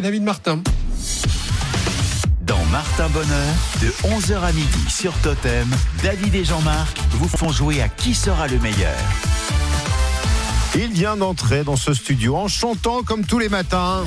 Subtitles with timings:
[0.00, 0.62] David Martin.
[2.42, 5.68] Dans Martin Bonheur, de 11h à midi sur Totem,
[6.04, 8.94] David et Jean-Marc vous font jouer à qui sera le meilleur.
[10.76, 14.04] Il vient d'entrer dans ce studio en chantant comme tous les matins.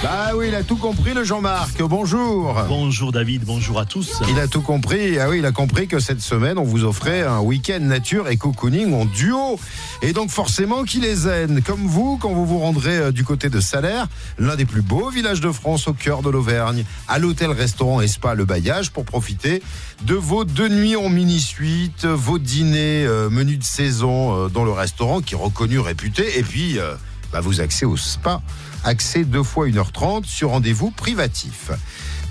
[0.00, 1.82] Bah oui, il a tout compris le Jean-Marc.
[1.82, 2.54] Bonjour.
[2.68, 4.22] Bonjour David, bonjour à tous.
[4.28, 5.18] Il a tout compris.
[5.18, 8.36] Ah oui, il a compris que cette semaine, on vous offrait un week-end nature et
[8.36, 9.58] cocooning en duo.
[10.02, 11.62] Et donc forcément qu'il est zen.
[11.62, 14.06] Comme vous, quand vous vous rendrez euh, du côté de Salaire,
[14.38, 18.44] l'un des plus beaux villages de France au cœur de l'Auvergne, à l'hôtel-restaurant Espa Le
[18.44, 19.64] Bailliage pour profiter
[20.04, 24.70] de vos deux nuits en mini-suite, vos dîners euh, menus de saison euh, dans le
[24.70, 26.38] restaurant qui est reconnu, réputé.
[26.38, 26.94] Et puis, euh,
[27.32, 28.40] bah, vous accès au spa.
[28.88, 31.70] Accès deux fois 1h30 sur rendez-vous privatif.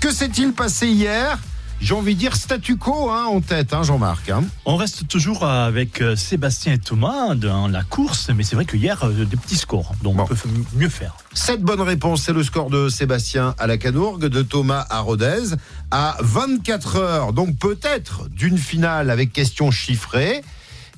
[0.00, 1.38] Que s'est-il passé hier?
[1.80, 4.28] J'ai envie de dire statu quo hein, en tête, hein, Jean-Marc.
[4.30, 4.42] hein.
[4.64, 9.04] On reste toujours avec euh, Sébastien et Thomas dans la course, mais c'est vrai qu'hier,
[9.04, 10.24] euh, des petits scores, donc Bon.
[10.24, 10.36] on peut
[10.74, 11.14] mieux faire.
[11.32, 15.54] Sept bonnes réponses, c'est le score de Sébastien à la Canourgue, de Thomas à Rodez,
[15.92, 20.42] à 24 heures, donc peut-être d'une finale avec questions chiffrées.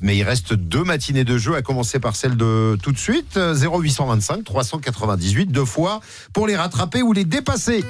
[0.00, 3.36] Mais il reste deux matinées de jeu, à commencer par celle de tout de suite,
[3.36, 6.00] euh, 0825 398, deux fois,
[6.32, 7.84] pour les rattraper ou les dépasser.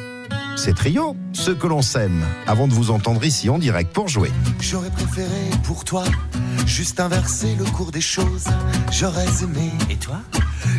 [0.56, 4.30] C'est trio, ce que l'on sème, avant de vous entendre ici en direct pour jouer.
[4.60, 6.04] J'aurais préféré pour toi
[6.66, 8.44] juste inverser le cours des choses.
[8.92, 10.20] J'aurais aimé, Et toi?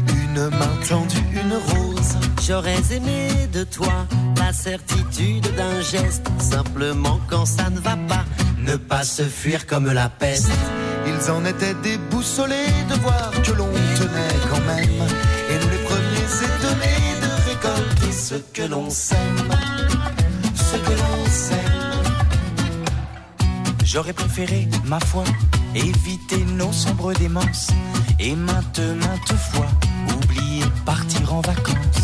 [0.09, 1.90] une main tendue, une rose.
[2.45, 3.93] J'aurais aimé de toi
[4.37, 8.25] la certitude d'un geste, simplement quand ça ne va pas,
[8.57, 10.51] ne pas se fuir comme la peste.
[11.07, 15.01] Ils en étaient déboussolés de voir que l'on tenait quand même.
[15.49, 19.49] Et nous les premiers étonnés de récolter ce que l'on sème.
[20.55, 21.81] Ce que l'on sème.
[23.83, 25.23] J'aurais préféré, ma foi,
[25.75, 27.67] éviter nos sombres démences
[28.19, 29.67] et maintes, maintes fois
[30.15, 32.00] oublier partir en vacances.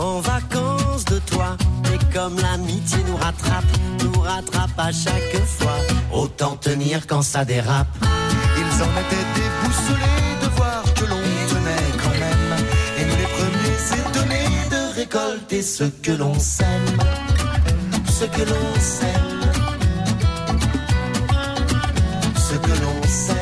[0.00, 1.58] En vacances de toi,
[1.92, 3.64] et comme l'amitié nous rattrape,
[4.02, 5.76] nous rattrape à chaque fois,
[6.10, 7.86] autant tenir quand ça dérape.
[8.56, 11.20] Ils en étaient déboussolés de voir que l'on
[11.52, 12.56] tenait quand même.
[12.98, 16.66] Et nous les premiers étonnés de récolter ce que l'on sème.
[18.08, 19.40] Ce que l'on sème.
[22.36, 23.36] Ce que l'on sème.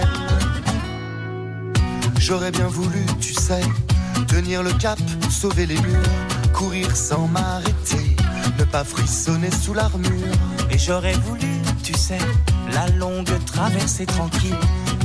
[2.19, 3.63] J'aurais bien voulu, tu sais,
[4.27, 4.99] tenir le cap,
[5.31, 6.03] sauver les murs,
[6.59, 8.17] courir sans m'arrêter,
[8.59, 10.35] ne pas frissonner sous l'armure.
[10.73, 11.53] Et j'aurais voulu,
[11.85, 12.19] tu sais,
[12.73, 14.57] la longue traversée tranquille.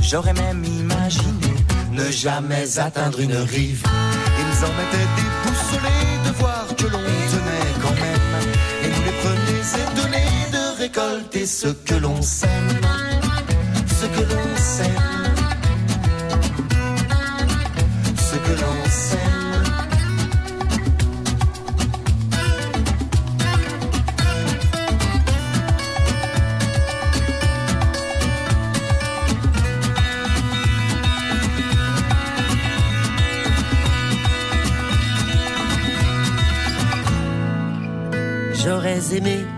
[0.02, 1.54] J'aurais même imaginé
[1.92, 3.84] Ne jamais atteindre une rive.
[4.42, 8.26] Ils en étaient déboussolés de voir que l'on tenait quand même.
[8.82, 12.80] Et nous les premiers étonnés de récolter ce que l'on sème.
[14.00, 15.23] Ce que l'on sème.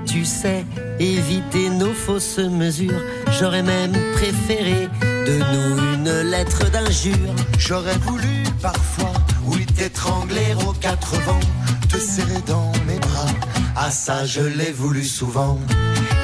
[0.07, 0.65] Tu sais,
[0.99, 3.01] éviter nos fausses mesures.
[3.39, 7.35] J'aurais même préféré de nous une lettre d'injure.
[7.59, 9.13] J'aurais voulu parfois,
[9.45, 11.41] oui, t'étrangler aux quatre vents,
[11.89, 13.33] te serrer dans mes bras.
[13.77, 15.59] Ah ça, je l'ai voulu souvent.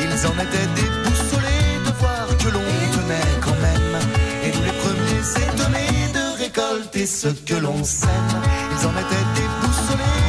[0.01, 3.99] Ils en étaient déboussolés de voir que l'on tenait quand même.
[4.45, 8.11] Et nous les premiers étonnés de récolter ce que l'on sème.
[8.73, 10.22] Ils en étaient déboussolés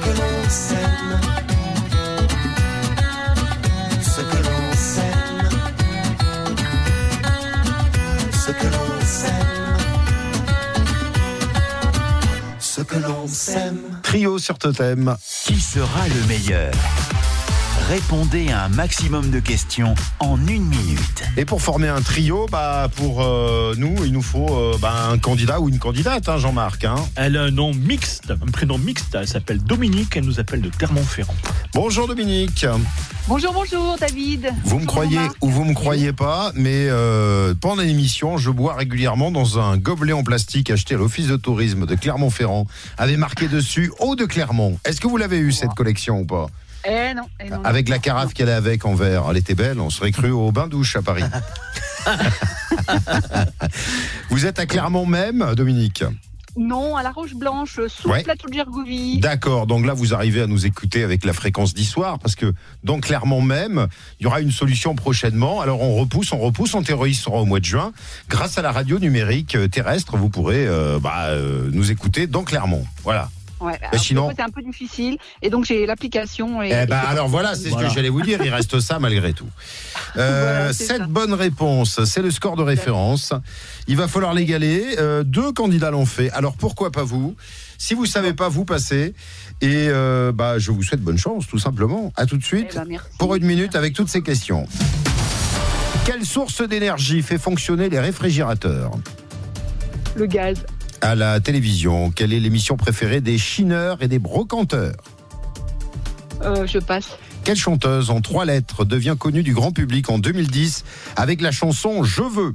[0.00, 1.20] que l'on sème.
[4.02, 5.48] Ce que l'on sème.
[8.32, 9.76] Ce que l'on sème.
[12.58, 13.78] Ce que l'on sème.
[14.02, 15.16] Trio sur Totem.
[15.44, 16.72] Qui sera le meilleur?
[17.90, 21.24] Répondez à un maximum de questions en une minute.
[21.36, 25.18] Et pour former un trio, bah, pour euh, nous, il nous faut euh, bah, un
[25.18, 26.84] candidat ou une candidate, hein, Jean-Marc.
[26.84, 26.94] hein.
[27.16, 30.68] Elle a un nom mixte, un prénom mixte, elle s'appelle Dominique, elle nous appelle de
[30.68, 31.34] Clermont-Ferrand.
[31.74, 32.64] Bonjour Dominique.
[33.26, 34.52] Bonjour, bonjour David.
[34.62, 35.36] Vous me croyez Jean-Marc.
[35.40, 40.12] ou vous me croyez pas, mais euh, pendant l'émission, je bois régulièrement dans un gobelet
[40.12, 44.78] en plastique acheté à l'office de tourisme de Clermont-Ferrand, avait marqué dessus Eau de Clermont.
[44.84, 46.46] Est-ce que vous l'avez eu cette collection ou pas?
[46.84, 47.64] Eh non, eh non, non.
[47.64, 49.80] Avec la carafe qu'elle a avec en verre, elle était belle.
[49.80, 51.24] On serait cru au bain douche à Paris.
[54.30, 56.04] vous êtes à Clermont même, Dominique
[56.56, 58.18] Non, à la Roche Blanche, sous Ouais.
[58.18, 59.18] le plateau de Gergovie.
[59.18, 62.98] D'accord, donc là vous arrivez à nous écouter avec la fréquence d'histoire parce que dans
[63.00, 63.86] Clermont même,
[64.18, 65.60] il y aura une solution prochainement.
[65.60, 67.92] Alors on repousse, on repousse, on terrorise sera au mois de juin.
[68.28, 72.42] Grâce à la radio numérique euh, terrestre, vous pourrez euh, bah, euh, nous écouter dans
[72.42, 72.86] Clermont.
[73.04, 73.28] Voilà.
[73.60, 75.18] Ouais, alors, sinon- c'est un peu difficile.
[75.42, 76.62] Et donc, j'ai l'application.
[76.62, 77.88] Et, Eh ben alors voilà, c'est ce Voilà.
[77.88, 78.40] que j'allais vous dire.
[78.42, 79.48] Il reste ça malgré tout.
[80.16, 81.06] Euh, Voilà, ça.
[81.06, 83.32] bonnes réponses, c'est le score de référence.
[83.86, 84.96] Il va falloir l'égaler.
[84.98, 86.30] Euh, deux candidats l'ont fait.
[86.32, 87.36] Alors pourquoi pas vous?
[87.78, 89.14] Si vous savez pas, vous passez.
[89.60, 92.12] Et euh, bah, je vous souhaite bonne chance, tout simplement.
[92.16, 93.06] À tout de Eh suite ben, merci.
[93.18, 94.66] pour une minute avec toutes ces questions.
[96.04, 98.90] Quelle source d'énergie fait fonctionner les réfrigérateurs?
[100.16, 100.64] Le gaz.
[101.00, 104.94] À la télévision, quelle est l'émission préférée des chineurs et des brocanteurs
[106.42, 107.16] Euh, je passe.
[107.44, 110.84] Quelle chanteuse en trois lettres devient connue du grand public en 2010
[111.16, 112.54] avec la chanson Je veux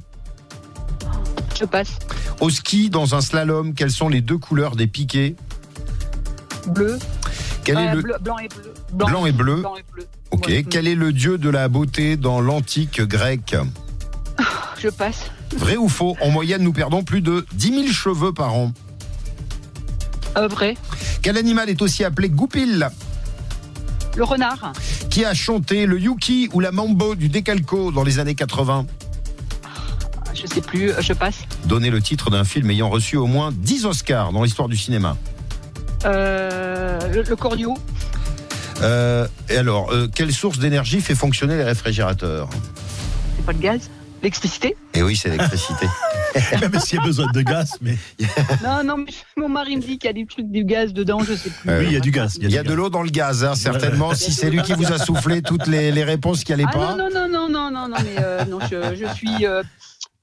[1.60, 1.98] Je passe.
[2.40, 5.36] Au ski, dans un slalom, quelles sont les deux couleurs des piquets
[6.68, 7.00] Bleu.
[7.64, 8.02] Quel est Euh, le...
[8.04, 8.74] bleu- Blanc et bleu.
[8.94, 9.56] Blanc et bleu.
[9.62, 10.08] Blanc et bleu.
[10.32, 10.52] Ok.
[10.70, 13.56] Quel est le dieu de la beauté dans l'antique grec
[14.78, 15.32] Je passe.
[15.58, 18.72] Vrai ou faux En moyenne, nous perdons plus de 10 000 cheveux par an.
[20.38, 20.76] Euh, vrai.
[21.22, 22.90] Quel animal est aussi appelé goupil
[24.18, 24.74] Le renard.
[25.10, 28.86] Qui a chanté le Yuki ou la Mambo du Décalco dans les années 80
[30.34, 30.92] Je sais plus.
[30.92, 31.38] euh, Je passe.
[31.66, 35.16] Donnez le titre d'un film ayant reçu au moins 10 Oscars dans l'histoire du cinéma.
[36.06, 37.36] Euh, le, le.
[38.82, 42.50] Euh, et alors, quelle source d'énergie fait fonctionner les réfrigérateurs?
[43.38, 43.90] C'est pas le gaz?
[44.26, 44.76] L'électricité.
[44.96, 45.86] Eh oui, c'est l'électricité.
[46.60, 47.96] Même s'il y a besoin de gaz, mais
[48.64, 51.20] non, non, mais mon mari me dit qu'il y a des trucs du gaz dedans.
[51.20, 51.70] Je sais plus.
[51.70, 52.40] Euh, oui, il y a du gaz.
[52.42, 54.16] Il y a de l'eau dans le gaz, hein, certainement.
[54.16, 56.96] Si c'est lui qui vous a soufflé toutes les, les réponses qui n'allaient Ah pas.
[56.96, 59.62] non, non, non, non, non, non, mais euh, non, je, je suis euh,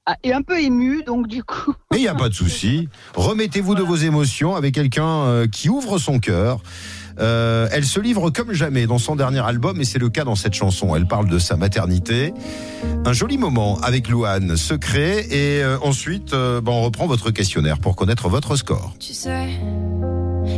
[0.05, 1.73] ah, et un peu émue, donc du coup.
[1.89, 2.89] Mais il n'y a pas de souci.
[3.15, 6.59] Remettez-vous de vos émotions avec quelqu'un euh, qui ouvre son cœur.
[7.19, 10.35] Euh, elle se livre comme jamais dans son dernier album et c'est le cas dans
[10.35, 10.95] cette chanson.
[10.95, 12.33] Elle parle de sa maternité.
[13.05, 15.27] Un joli moment avec Louane, secret.
[15.29, 18.93] Et euh, ensuite, euh, ben, on reprend votre questionnaire pour connaître votre score.
[18.99, 19.49] Tu sais,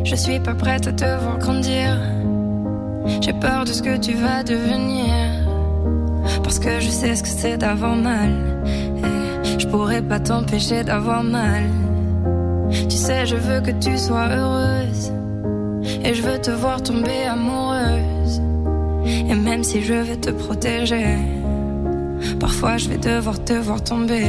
[0.04, 1.98] je suis pas prête à te voir grandir.
[3.22, 5.13] J'ai peur de ce que tu vas devenir.
[6.44, 8.63] Parce que je sais ce que c'est d'avoir mal.
[9.44, 11.63] Et je pourrais pas t'empêcher d'avoir mal.
[12.90, 15.12] Tu sais, je veux que tu sois heureuse.
[16.07, 18.40] Et je veux te voir tomber amoureuse.
[19.06, 21.18] Et même si je veux te protéger,
[22.40, 24.28] parfois je vais devoir te voir tomber.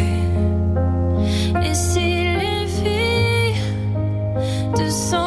[1.62, 2.00] Et si
[2.40, 3.60] les filles
[4.74, 5.25] te semblent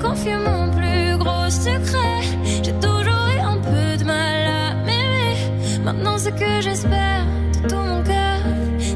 [0.00, 2.20] Confier mon plus gros secret.
[2.62, 5.36] J'ai toujours eu un peu de mal à m'aimer.
[5.84, 7.24] Maintenant, ce que j'espère
[7.62, 8.40] de tout mon cœur,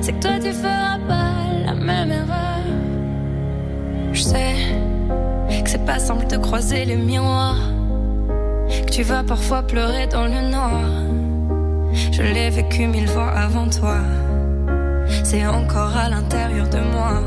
[0.03, 1.33] c'est que toi tu feras pas
[1.65, 2.65] la même erreur.
[4.13, 4.55] Je sais
[5.65, 7.61] que c'est pas simple de croiser les miroirs.
[8.69, 10.83] Que tu vas parfois pleurer dans le noir.
[12.13, 13.99] Je l'ai vécu mille fois avant toi.
[15.25, 17.23] C'est encore à l'intérieur de moi.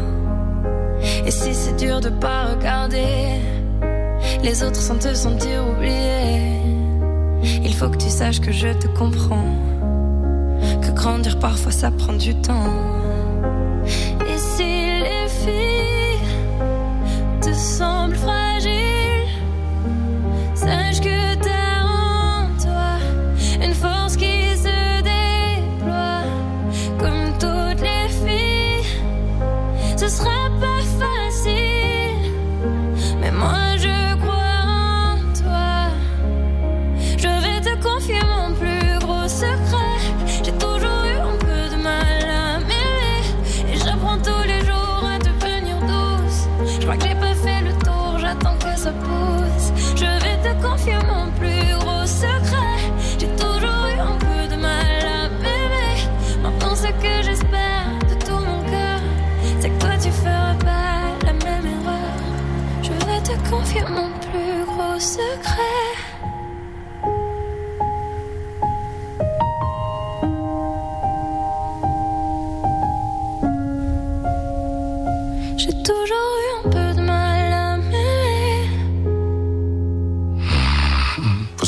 [1.25, 3.41] Et si c'est dur de pas regarder
[4.43, 6.59] les autres sans te sentir oublié,
[7.63, 9.55] il faut que tu saches que je te comprends.
[10.81, 12.73] Que grandir parfois ça prend du temps.
[14.29, 16.27] Et si les filles
[17.41, 18.92] te semblent fragiles,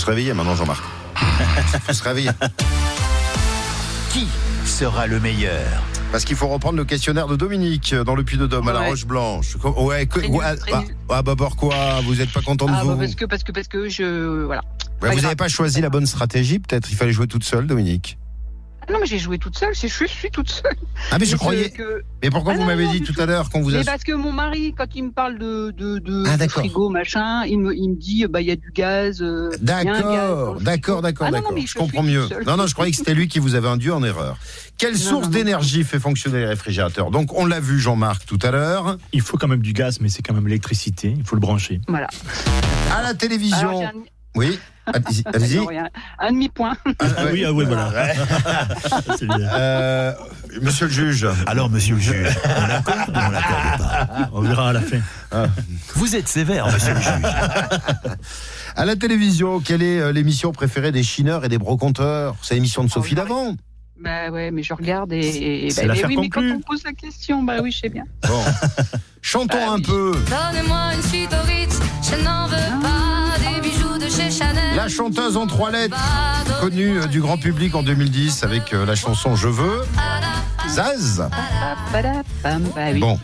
[0.05, 0.83] se réveiller maintenant, Jean-Marc.
[1.87, 2.29] Faut se réveiller.
[4.11, 4.27] Qui
[4.65, 5.81] sera le meilleur
[6.11, 8.73] Parce qu'il faut reprendre le questionnaire de Dominique euh, dans le Puy de Dôme à
[8.73, 8.89] la Ouais.
[8.89, 9.57] Roche Blanche.
[9.77, 10.95] Ouais, que- Très nul, ouais, très ah, nul.
[11.09, 13.51] ah, bah pourquoi Vous n'êtes pas content de Ah vous bah parce que parce que
[13.51, 14.61] parce que je voilà.
[15.01, 18.17] Vous n'avez pas choisi la bonne stratégie, peut-être Il fallait jouer toute seule, Dominique.
[18.87, 20.75] Ah non mais j'ai joué toute seule, c'est je suis toute seule.
[21.11, 21.69] Ah, mais je Mais croyais.
[21.71, 23.21] que- Mais pourquoi Ah vous m'avez dit tout tout.
[23.21, 23.79] à l'heure qu'on vous a.
[23.79, 26.59] Mais parce que mon mari, quand il me parle de, de, de, Ah, de d'accord.
[26.59, 29.21] frigo, machin, il me, il me dit, bah, il y a du gaz.
[29.21, 31.51] euh, D'accord, d'accord, d'accord, Ah d'accord.
[31.53, 32.27] mais Je suis comprends mieux.
[32.27, 32.43] seule.
[32.45, 34.37] Non, non, je croyais que c'était lui qui vous avait induit en erreur.
[34.77, 37.09] Quelle source d'énergie fait fonctionner les réfrigérateurs?
[37.11, 38.97] Donc, on l'a vu, Jean-Marc, tout à l'heure.
[39.13, 41.13] Il faut quand même du gaz, mais c'est quand même l'électricité.
[41.17, 41.81] Il faut le brancher.
[41.87, 42.07] Voilà.
[42.95, 43.81] À la télévision.
[44.35, 45.59] Oui, allez-y.
[46.19, 46.75] un demi-point.
[46.99, 47.91] Ah, Ah oui, ah oui, voilà.
[49.17, 49.39] C'est bien.
[49.53, 50.13] Euh,
[50.61, 51.27] monsieur le juge.
[51.47, 54.29] Alors, monsieur le juge, on l'accorde ou on l'accorde pas?
[54.33, 54.99] On verra à la fin.
[55.95, 57.11] Vous êtes sévère, monsieur le juge.
[58.77, 62.83] À la télévision, quelle est euh, l'émission préférée des chineurs et des broconteurs C'est l'émission
[62.83, 63.55] de Sophie Oh, Davant.
[64.03, 65.65] Bah ouais, mais je regarde et.
[65.67, 67.89] et C'est bah, mais oui, mais quand on pose la question, bah oui, je sais
[67.89, 68.03] bien.
[68.27, 68.43] Bon.
[69.21, 69.81] Chantons Bah un oui.
[69.83, 70.11] peu.
[70.29, 73.14] Donnez-moi une suite au Ritz, je n'en veux pas
[74.05, 74.75] de chez Chanel.
[74.75, 75.97] La chanteuse en trois lettres,
[76.59, 79.81] connue euh, du grand public en 2010 avec euh, la chanson Je veux.
[80.69, 81.27] Zaz.
[82.99, 83.19] Bon.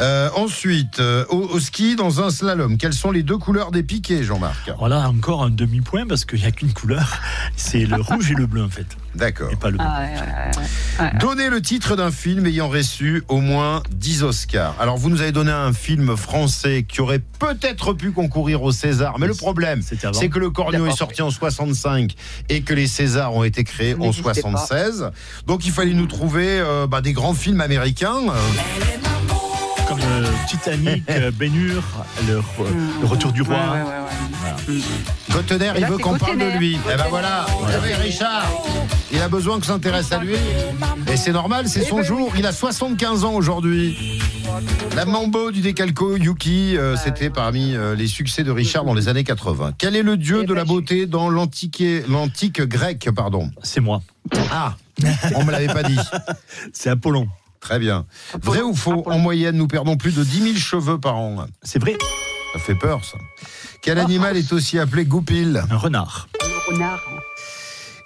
[0.00, 3.84] Euh, ensuite, euh, au, au ski, dans un slalom, quelles sont les deux couleurs des
[3.84, 4.72] piquets, Jean-Marc?
[4.78, 7.20] Voilà, encore un demi-point parce qu'il n'y a qu'une couleur.
[7.56, 8.86] C'est le rouge et le bleu, en fait.
[9.14, 9.50] D'accord.
[9.52, 9.86] Et pas le bleu.
[9.88, 10.58] Ah, ouais, ouais,
[10.98, 11.18] ouais, ouais.
[11.20, 14.74] Donnez le titre d'un film ayant reçu au moins 10 Oscars.
[14.80, 19.20] Alors, vous nous avez donné un film français qui aurait peut-être pu concourir au César,
[19.20, 22.14] mais le problème, c'est que le Cornio est sorti en 65
[22.48, 24.58] et que les Césars ont été créés en N'existait pas.
[24.66, 25.10] 76.
[25.46, 28.14] Donc, il fallait nous trouver euh, bah, des grands films américains.
[29.94, 31.82] Comme euh, Titanic, euh, Ben Hur,
[32.26, 33.54] le, re- le retour du roi.
[33.56, 34.80] Ouais, ouais, ouais, ouais.
[35.32, 36.78] Cottener, Et il veut qu'on parle de lui.
[36.92, 38.46] Eh ben voilà, vous savez, Richard,
[39.12, 40.34] il a besoin que s'intéresse à lui.
[41.12, 42.32] Et c'est normal, c'est Eh son ben jour.
[42.36, 44.20] Il a 75 ans aujourd'hui.
[44.94, 49.08] La Mambo du décalco, Yuki, euh, c'était parmi euh, les succès de Richard dans les
[49.08, 49.72] années 80.
[49.78, 53.50] Quel est le dieu Eh de ben, la je- beauté dans l'antique l'antique grec, pardon?
[53.62, 54.02] C'est moi.
[54.52, 54.76] Ah,
[55.34, 55.98] on me l'avait pas dit.
[56.72, 57.26] C'est Apollon.
[57.64, 58.04] Très bien.
[58.42, 61.46] Vrai ou faux En moyenne, nous perdons plus de 10 000 cheveux par an.
[61.62, 61.96] C'est vrai.
[62.52, 63.16] Ça fait peur, ça.
[63.80, 66.28] Quel animal est aussi appelé goupil Un renard.
[66.42, 67.00] Le renard.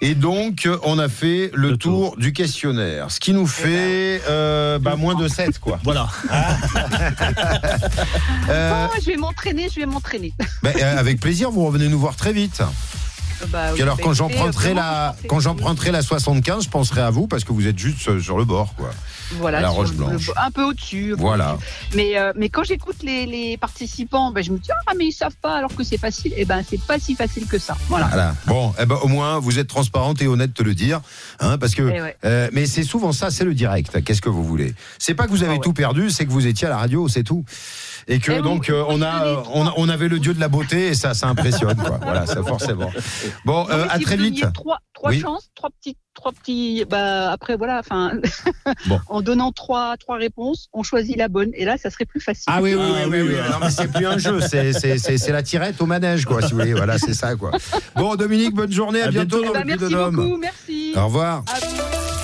[0.01, 2.15] Et donc, on a fait le, Le tour.
[2.17, 3.11] du questionnaire.
[3.11, 5.77] Ce qui nous fait euh, bah, moins de 7, quoi.
[5.83, 6.07] Voilà.
[8.49, 10.33] Euh, Oh, je vais m'entraîner, je vais m'entraîner.
[10.63, 12.61] bah, euh, avec plaisir, vous revenez nous voir très vite.
[13.49, 17.27] Bah, oui, alors, bah, quand j'emprunterai la, quand j'emprunterai la 75, je penserai à vous
[17.27, 18.91] parce que vous êtes juste sur le bord, quoi.
[19.37, 20.27] Voilà, la Roche Blanche.
[20.27, 21.13] le- un peu au-dessus.
[21.17, 21.57] Voilà.
[21.95, 25.11] Mais, euh, mais quand j'écoute les, les participants, ben, je me dis, ah, mais ils
[25.11, 26.33] savent pas alors que c'est facile.
[26.37, 27.77] Eh ben, c'est pas si facile que ça.
[27.87, 28.07] Voilà.
[28.07, 28.35] Voilà.
[28.47, 31.01] Bon, eh ben, au moins, vous êtes transparente et honnête de le dire,
[31.39, 31.83] hein, parce que.
[31.83, 32.17] Eh ouais.
[32.25, 34.03] euh, mais c'est souvent ça, c'est le direct.
[34.03, 34.73] Qu'est-ce que vous voulez?
[34.97, 35.61] C'est pas que vous avez Ah ouais.
[35.61, 37.43] tout perdu, c'est que vous étiez à la radio, c'est tout.
[38.11, 40.17] Et que Eh oui, donc euh, on a, vous euh, on, a- on avait le
[40.19, 41.99] dieu de la beauté et ça, ça impressionne, quoi.
[42.01, 42.91] Voilà, ça forcément.
[43.45, 44.51] Bon, Non, euh, à si très vous vite.
[44.53, 45.19] Trois, trois Oui.
[45.19, 46.83] chances, trois petits, trois petits.
[46.89, 48.13] Bah après voilà, enfin,
[48.87, 48.99] Bon.
[49.07, 51.51] en donnant trois, trois réponses, on choisit la bonne.
[51.53, 52.45] Et là, ça serait plus facile.
[52.47, 53.33] Ah oui, oui, oui, Ah oui, oui, oui.
[53.35, 53.49] voilà.
[53.51, 56.41] Non, mais c'est plus un jeu, c'est, c'est, c'est, c'est la tirette au manège, quoi,
[56.41, 56.73] si vous voulez.
[56.73, 57.51] Voilà, c'est ça, quoi.
[57.95, 59.53] Bon, Dominique, bonne journée, à, À bientôt, bientôt.
[59.53, 60.93] dans Bah, le Puy de merci beaucoup, merci.
[60.95, 61.43] Au revoir.
[61.47, 62.18] À-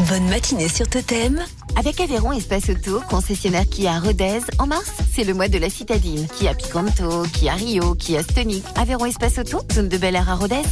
[0.00, 1.42] Bonne matinée sur Totem.
[1.74, 5.70] Avec Aveyron Espace Auto, concessionnaire Kia à Rodez, en mars, c'est le mois de la
[5.70, 6.26] citadine.
[6.28, 8.64] Kia Picanto, Kia Rio, Kia Stonic.
[8.76, 10.62] Aveyron Espace Auto, zone de Bel Air à Rodez.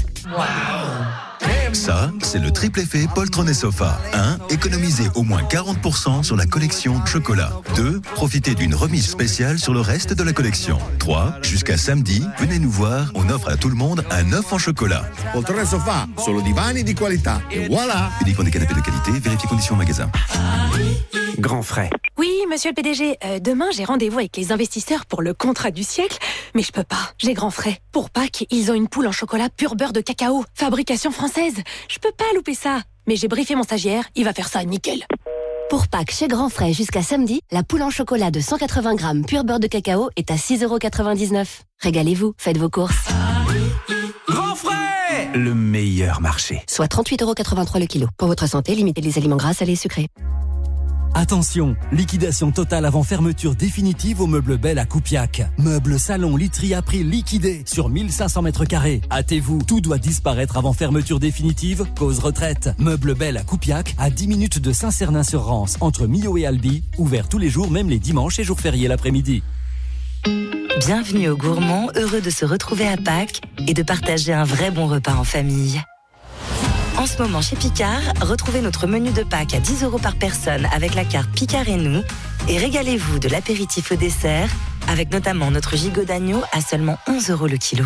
[1.72, 4.00] Ça, c'est le triple effet poltron et sofa.
[4.12, 4.38] 1.
[4.50, 7.50] Économisez au moins 40% sur la collection chocolat.
[7.76, 8.00] 2.
[8.14, 10.78] Profitez d'une remise spéciale sur le reste de la collection.
[11.00, 11.38] 3.
[11.42, 15.04] Jusqu'à samedi, venez nous voir, on offre à tout le monde un œuf en chocolat.
[15.32, 17.42] Poltrone sofà, solo divani di qualità.
[17.52, 18.10] E voilà!
[18.22, 20.10] Uniquement des canapés de qualité, vérifiez conditions au magasin.
[21.38, 21.90] Grand frais.
[22.16, 25.82] Oui, monsieur le PDG, euh, demain j'ai rendez-vous avec les investisseurs pour le contrat du
[25.82, 26.18] siècle,
[26.54, 27.78] mais je peux pas, j'ai grand frais.
[27.92, 31.56] Pour Pâques, ils ont une poule en chocolat pur beurre de cacao, fabrication française.
[31.88, 32.80] Je peux pas louper ça.
[33.06, 35.04] Mais j'ai briefé mon stagiaire, il va faire ça nickel.
[35.70, 39.44] Pour Pâques chez Grand Frais jusqu'à samedi, la poule en chocolat de 180 grammes pur
[39.44, 41.46] beurre de cacao est à 6,99€.
[41.80, 43.08] Régalez-vous, faites vos courses.
[45.36, 46.62] Le meilleur marché.
[46.68, 48.06] Soit 38,83€ le kilo.
[48.16, 50.06] Pour votre santé, limitez les aliments gras, salés et sucrés.
[51.12, 55.42] Attention, liquidation totale avant fermeture définitive au meuble Belle à Coupiac.
[55.58, 59.00] Meuble salon literie à prix liquidé sur 1500 mètres carrés.
[59.10, 62.70] Hâtez-vous, tout doit disparaître avant fermeture définitive, cause retraite.
[62.78, 67.38] Meuble Belle à Coupiac, à 10 minutes de Saint-Cernin-sur-Rance, entre Millau et Albi, ouvert tous
[67.38, 69.42] les jours, même les dimanches et jours fériés l'après-midi.
[70.86, 74.86] Bienvenue aux gourmands, heureux de se retrouver à Pâques et de partager un vrai bon
[74.86, 75.80] repas en famille.
[76.98, 80.66] En ce moment chez Picard, retrouvez notre menu de Pâques à 10 euros par personne
[80.74, 82.02] avec la carte Picard et nous
[82.48, 84.50] et régalez-vous de l'apéritif au dessert
[84.88, 87.84] avec notamment notre gigot d'agneau à seulement 11 euros le kilo.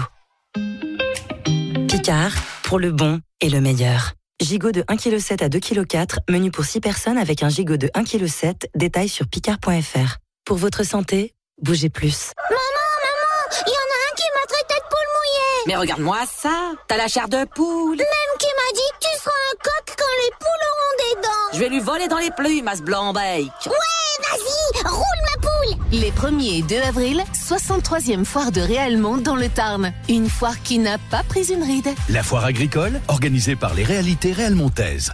[1.88, 4.14] Picard, pour le bon et le meilleur.
[4.40, 7.88] Gigot de 1,7 kg à 2,4 kg, menu pour 6 personnes avec un gigot de
[7.88, 10.16] 1,7 kg, détail sur picard.fr.
[10.44, 12.32] Pour votre santé, bougez plus.
[12.50, 12.60] Maman,
[13.04, 15.62] maman, il y en a un qui m'a traité de poule mouillée.
[15.66, 17.96] Mais regarde-moi ça, t'as la chair de poule.
[17.96, 21.54] Même qui m'a dit que tu seras un coq quand les poules auront des dents.
[21.54, 23.50] Je vais lui voler dans les plumes à ce blanc-bec.
[23.66, 25.84] Ouais, vas-y, roule ma poule.
[25.92, 29.92] Les 1er et 2 avril, 63e foire de Réalmont dans le Tarn.
[30.08, 31.88] Une foire qui n'a pas pris une ride.
[32.08, 35.12] La foire agricole, organisée par les réalités réalmontaises.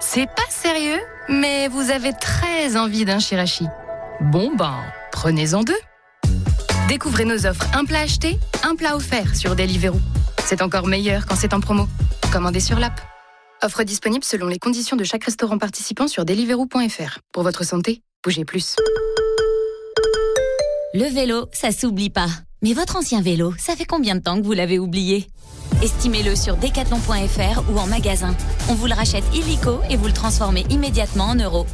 [0.00, 3.66] C'est pas sérieux, mais vous avez très envie d'un shirashi.
[4.20, 4.76] Bon ben,
[5.14, 5.78] prenez-en deux.
[6.88, 10.00] Découvrez nos offres un plat acheté, un plat offert sur Deliveroo.
[10.44, 11.86] C'est encore meilleur quand c'est en promo.
[12.32, 13.00] Commandez sur l'app.
[13.62, 17.20] Offre disponible selon les conditions de chaque restaurant participant sur deliveroo.fr.
[17.32, 18.74] Pour votre santé, bougez plus.
[20.94, 22.28] Le vélo, ça s'oublie pas.
[22.62, 25.28] Mais votre ancien vélo, ça fait combien de temps que vous l'avez oublié?
[25.80, 28.34] Estimez-le sur decathlon.fr ou en magasin.
[28.68, 31.66] On vous le rachète illico et vous le transformez immédiatement en euros.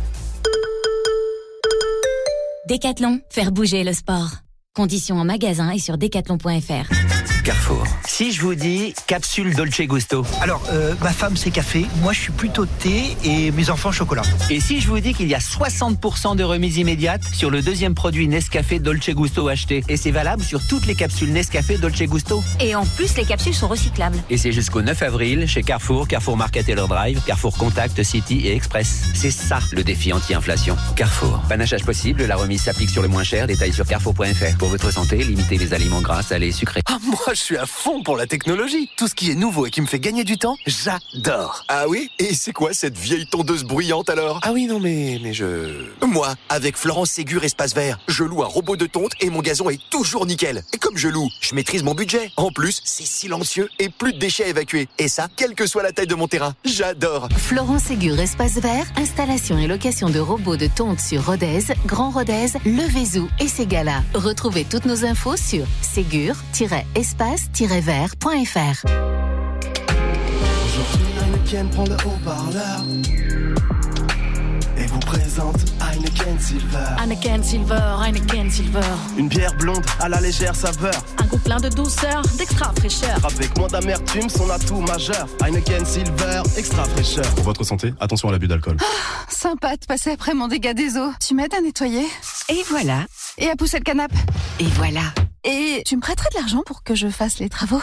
[2.70, 4.30] Decathlon, faire bouger le sport.
[4.76, 7.19] Conditions en magasin et sur decathlon.fr.
[7.42, 7.84] Carrefour.
[8.06, 10.24] Si je vous dis capsule Dolce Gusto.
[10.40, 14.22] Alors, euh, ma femme c'est café, moi je suis plutôt thé et mes enfants chocolat.
[14.50, 17.94] Et si je vous dis qu'il y a 60% de remise immédiate sur le deuxième
[17.94, 22.42] produit Nescafé Dolce Gusto acheté et c'est valable sur toutes les capsules Nescafé Dolce Gusto.
[22.60, 24.18] Et en plus, les capsules sont recyclables.
[24.28, 28.46] Et c'est jusqu'au 9 avril chez Carrefour, Carrefour Market et leur Drive, Carrefour Contact, City
[28.46, 29.10] et Express.
[29.14, 30.76] C'est ça le défi anti-inflation.
[30.96, 31.40] Carrefour.
[31.48, 34.56] Panachage possible, la remise s'applique sur le moins cher, détail sur carrefour.fr.
[34.58, 36.82] Pour votre santé, limitez les aliments gras, salés et sucrés.
[36.86, 38.88] Ah, moi, je suis à fond pour la technologie.
[38.96, 41.64] Tout ce qui est nouveau et qui me fait gagner du temps, j'adore.
[41.68, 42.10] Ah oui?
[42.18, 44.40] Et c'est quoi cette vieille tondeuse bruyante alors?
[44.42, 45.86] Ah oui, non, mais, mais je.
[46.04, 49.70] Moi, avec Florence Ségur Espace Vert, je loue un robot de tonte et mon gazon
[49.70, 50.64] est toujours nickel.
[50.72, 52.32] Et comme je loue, je maîtrise mon budget.
[52.36, 54.88] En plus, c'est silencieux et plus de déchets à évacuer.
[54.98, 56.54] Et ça, quelle que soit la taille de mon terrain.
[56.64, 57.28] J'adore.
[57.36, 62.48] Florent Ségur Espace Vert, installation et location de robots de tonte sur Rodez, Grand Rodez,
[62.64, 64.02] Le Vézou et Ségala.
[64.14, 65.64] Retrouvez toutes nos infos sur
[67.20, 68.86] ségur-espace-vert.fr.
[70.64, 72.84] Aujourd'hui, Heineken prend le haut-parleur
[74.78, 76.78] et vous présente Heineken Silver.
[77.02, 78.80] Heineken Silver, Heineken Silver.
[79.18, 80.94] Une bière blonde à la légère saveur.
[81.18, 83.18] Un goût plein de douceur, d'extra fraîcheur.
[83.24, 85.28] Avec moins d'amertume, son atout majeur.
[85.42, 87.26] Heineken Silver, extra fraîcheur.
[87.34, 88.78] Pour votre santé, attention à l'abus d'alcool.
[89.28, 91.12] Sympa de passer après mon dégât des eaux.
[91.20, 92.06] Tu m'aides à nettoyer?
[92.48, 93.04] Et voilà.
[93.36, 94.16] Et à pousser le canapé?
[94.60, 95.02] Et voilà.
[95.44, 97.82] Et tu me prêterais de l'argent pour que je fasse les travaux?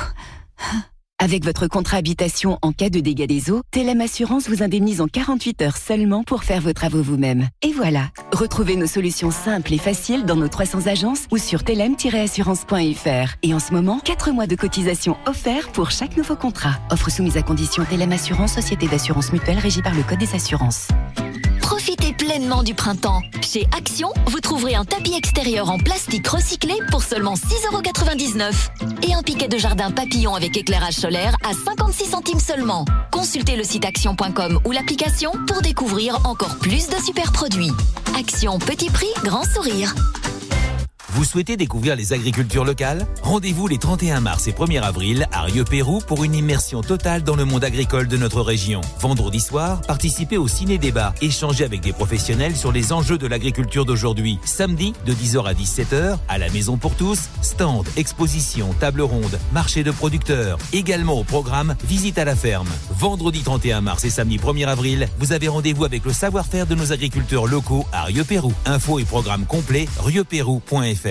[1.19, 5.07] Avec votre contrat habitation en cas de dégâts des eaux, Telem Assurance vous indemnise en
[5.07, 7.47] 48 heures seulement pour faire vos travaux vous-même.
[7.63, 13.35] Et voilà, retrouvez nos solutions simples et faciles dans nos 300 agences ou sur telem-assurance.fr.
[13.41, 16.75] Et en ce moment, 4 mois de cotisation offerts pour chaque nouveau contrat.
[16.91, 20.89] Offre soumise à condition Telem Assurance, société d'assurance mutuelle régie par le Code des assurances.
[21.67, 23.21] Profitez pleinement du printemps.
[23.41, 29.21] Chez Action, vous trouverez un tapis extérieur en plastique recyclé pour seulement 6,99€ et un
[29.21, 32.85] piquet de jardin papillon avec éclairage solaire à 56 centimes seulement.
[33.11, 37.73] Consultez le site action.com ou l'application pour découvrir encore plus de super produits.
[38.17, 39.93] Action petit prix, grand sourire.
[41.17, 43.07] Vous souhaitez découvrir les agricultures locales?
[43.23, 47.43] Rendez-vous les 31 mars et 1er avril à Rieux-Pérou pour une immersion totale dans le
[47.43, 48.81] monde agricole de notre région.
[48.99, 54.37] Vendredi soir, participez au ciné-débat, échangez avec des professionnels sur les enjeux de l'agriculture d'aujourd'hui.
[54.45, 59.83] Samedi, de 10h à 17h, à la Maison pour tous, stand, exposition, table ronde, marché
[59.83, 60.59] de producteurs.
[60.71, 62.69] Également au programme, visite à la ferme.
[62.91, 66.91] Vendredi 31 mars et samedi 1er avril, vous avez rendez-vous avec le savoir-faire de nos
[66.91, 68.53] agriculteurs locaux à Rieux-Pérou.
[68.67, 71.06] Info et programme complet, rieupérou.fr.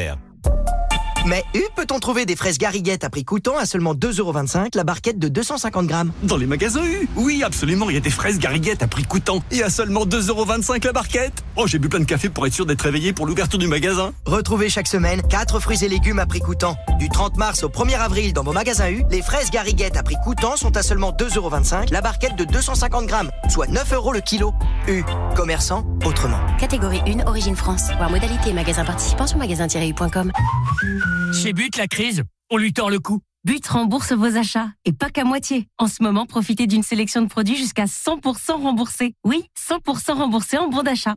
[1.27, 5.19] Mais U, peut-on trouver des fraises gariguettes à prix coûtant à seulement 2,25€ la barquette
[5.19, 6.13] de 250 grammes?
[6.23, 7.09] Dans les magasins U.
[7.17, 10.85] Oui, absolument, il y a des fraises gariguettes à prix coûtant et à seulement 2,25€
[10.85, 11.43] la barquette.
[11.59, 14.13] Oh, j'ai bu plein de café pour être sûr d'être réveillé pour l'ouverture du magasin.
[14.27, 16.77] Retrouvez chaque semaine 4 fruits et légumes à prix coûtant.
[16.99, 20.17] Du 30 mars au 1er avril dans vos magasins U, les fraises gariguettes à prix
[20.23, 24.53] coûtant sont à seulement 2,25€ la barquette de 250 grammes, soit 9 euros le kilo.
[24.87, 25.03] U,
[25.35, 26.39] commerçant autrement.
[26.59, 27.85] Catégorie 1, Origine France.
[27.97, 30.33] Voir modalité et magasin participant sur magasin-u.com.
[31.33, 33.23] Chez But, la crise, on lui tord le cou.
[33.47, 34.71] But rembourse vos achats.
[34.87, 35.69] Et pas qu'à moitié.
[35.79, 39.15] En ce moment, profitez d'une sélection de produits jusqu'à 100% remboursés.
[39.25, 41.15] Oui, 100% remboursés en bon d'achat.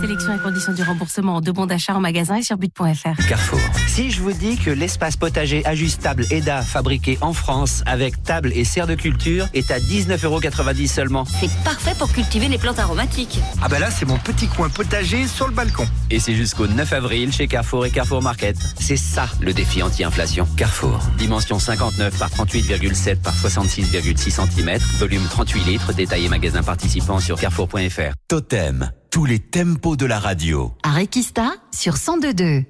[0.00, 3.26] Sélection et conditions du remboursement en deux bons d'achat en magasin et sur but.fr.
[3.28, 3.60] Carrefour.
[3.88, 8.64] Si je vous dis que l'espace potager ajustable EDA fabriqué en France avec table et
[8.64, 11.26] serre de culture est à 19,90€ seulement.
[11.26, 13.38] C'est parfait pour cultiver les plantes aromatiques.
[13.60, 15.86] Ah bah là, c'est mon petit coin potager sur le balcon.
[16.10, 18.56] Et c'est jusqu'au 9 avril chez Carrefour et Carrefour Market.
[18.80, 20.48] C'est ça le défi anti-inflation.
[20.56, 21.00] Carrefour.
[21.34, 24.78] Dimension 59 par 38,7 par 66,6 cm.
[25.00, 25.92] Volume 38 litres.
[25.92, 28.12] Détaillé magasin participant sur carrefour.fr.
[28.28, 30.72] Totem, tous les tempos de la radio.
[30.84, 32.66] Arequista sur 102.2.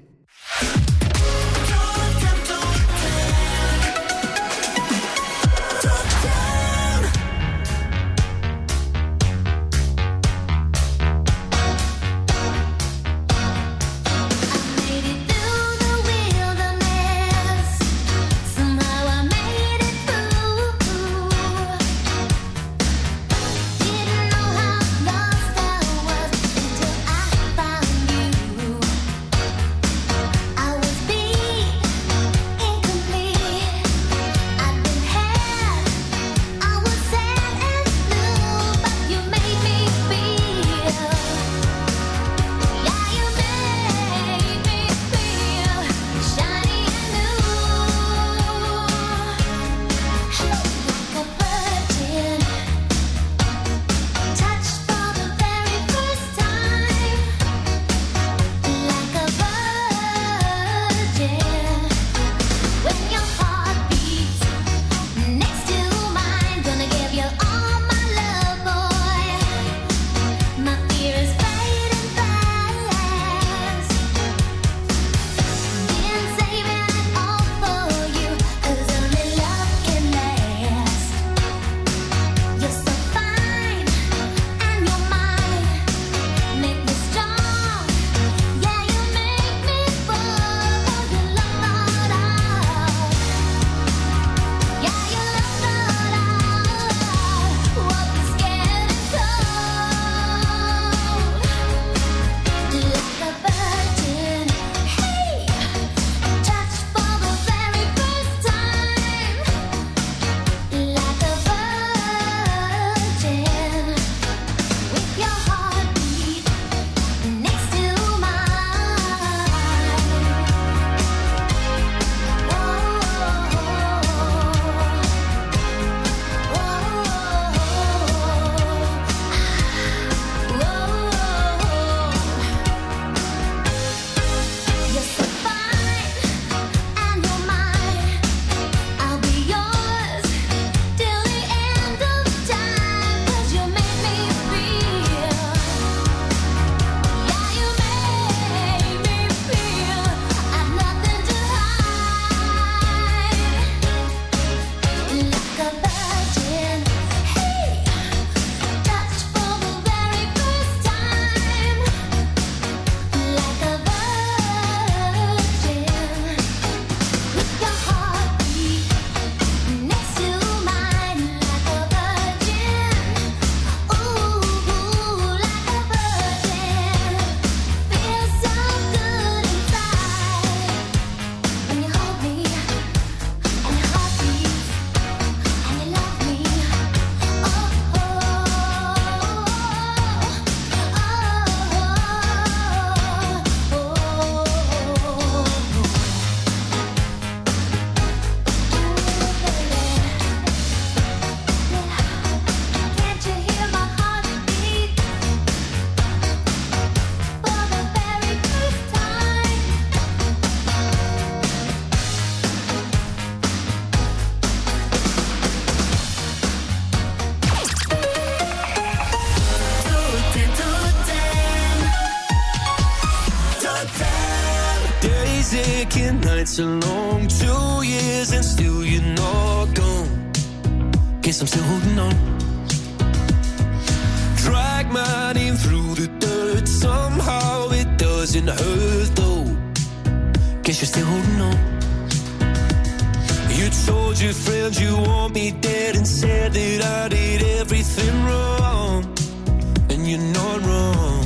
[250.65, 251.25] wrong.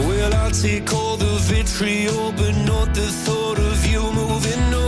[0.00, 4.87] Well, I'll take all the vitriol, but not the thought of you moving on.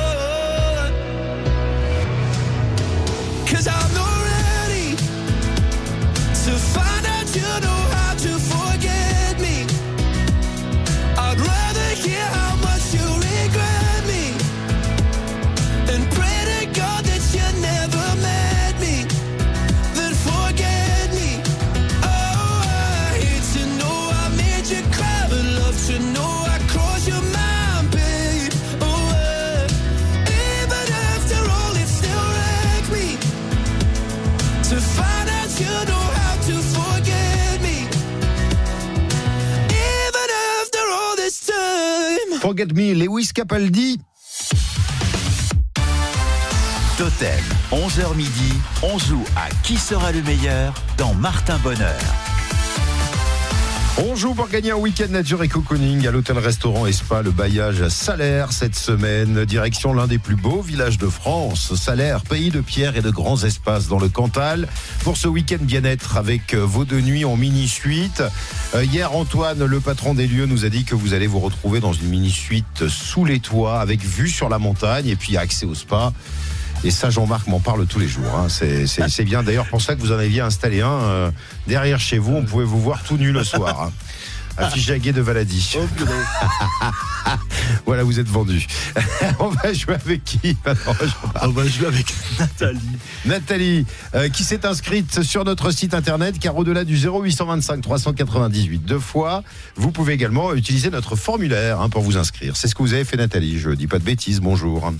[42.41, 43.99] Forget Me, Lewis Capaldi.
[46.97, 51.99] Totem, 11h midi, on joue à qui sera le meilleur dans Martin Bonheur.
[53.97, 57.81] On joue pour gagner un week-end nature et cocooning à l'hôtel-restaurant et spa Le Bailliage
[57.81, 59.43] à Salaire cette semaine.
[59.43, 61.75] Direction l'un des plus beaux villages de France.
[61.75, 64.69] Salaire, pays de pierre et de grands espaces dans le Cantal.
[65.03, 68.23] Pour ce week-end bien-être avec vos deux nuits en mini-suite.
[68.75, 71.81] Euh, hier, Antoine, le patron des lieux, nous a dit que vous allez vous retrouver
[71.81, 75.75] dans une mini-suite sous les toits avec vue sur la montagne et puis accès au
[75.75, 76.13] spa.
[76.83, 78.33] Et ça, Jean-Marc m'en parle tous les jours.
[78.35, 78.47] hein.
[78.49, 81.31] C'est- bien d'ailleurs pour ça que vous en aviez installé un euh,
[81.67, 82.33] derrière chez vous.
[82.33, 83.83] On pouvait vous voir tout nu le soir.
[83.83, 83.91] hein.
[84.57, 85.77] Affiché à Gué de Valadi.
[87.85, 88.67] voilà, vous êtes vendu.
[89.39, 90.93] On va jouer avec qui maintenant,
[91.41, 92.79] On va jouer avec Nathalie.
[93.25, 98.99] Nathalie, euh, qui s'est inscrite sur notre site internet, car au-delà du 0825 398 deux
[98.99, 99.43] fois,
[99.77, 102.57] vous pouvez également utiliser notre formulaire hein, pour vous inscrire.
[102.57, 103.57] C'est ce que vous avez fait, Nathalie.
[103.57, 104.41] Je dis pas de bêtises.
[104.41, 104.91] Bonjour.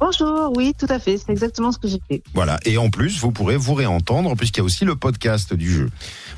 [0.00, 2.22] Bonjour, oui, tout à fait, c'est exactement ce que j'ai fait.
[2.32, 2.60] Voilà.
[2.64, 5.90] Et en plus, vous pourrez vous réentendre puisqu'il y a aussi le podcast du jeu.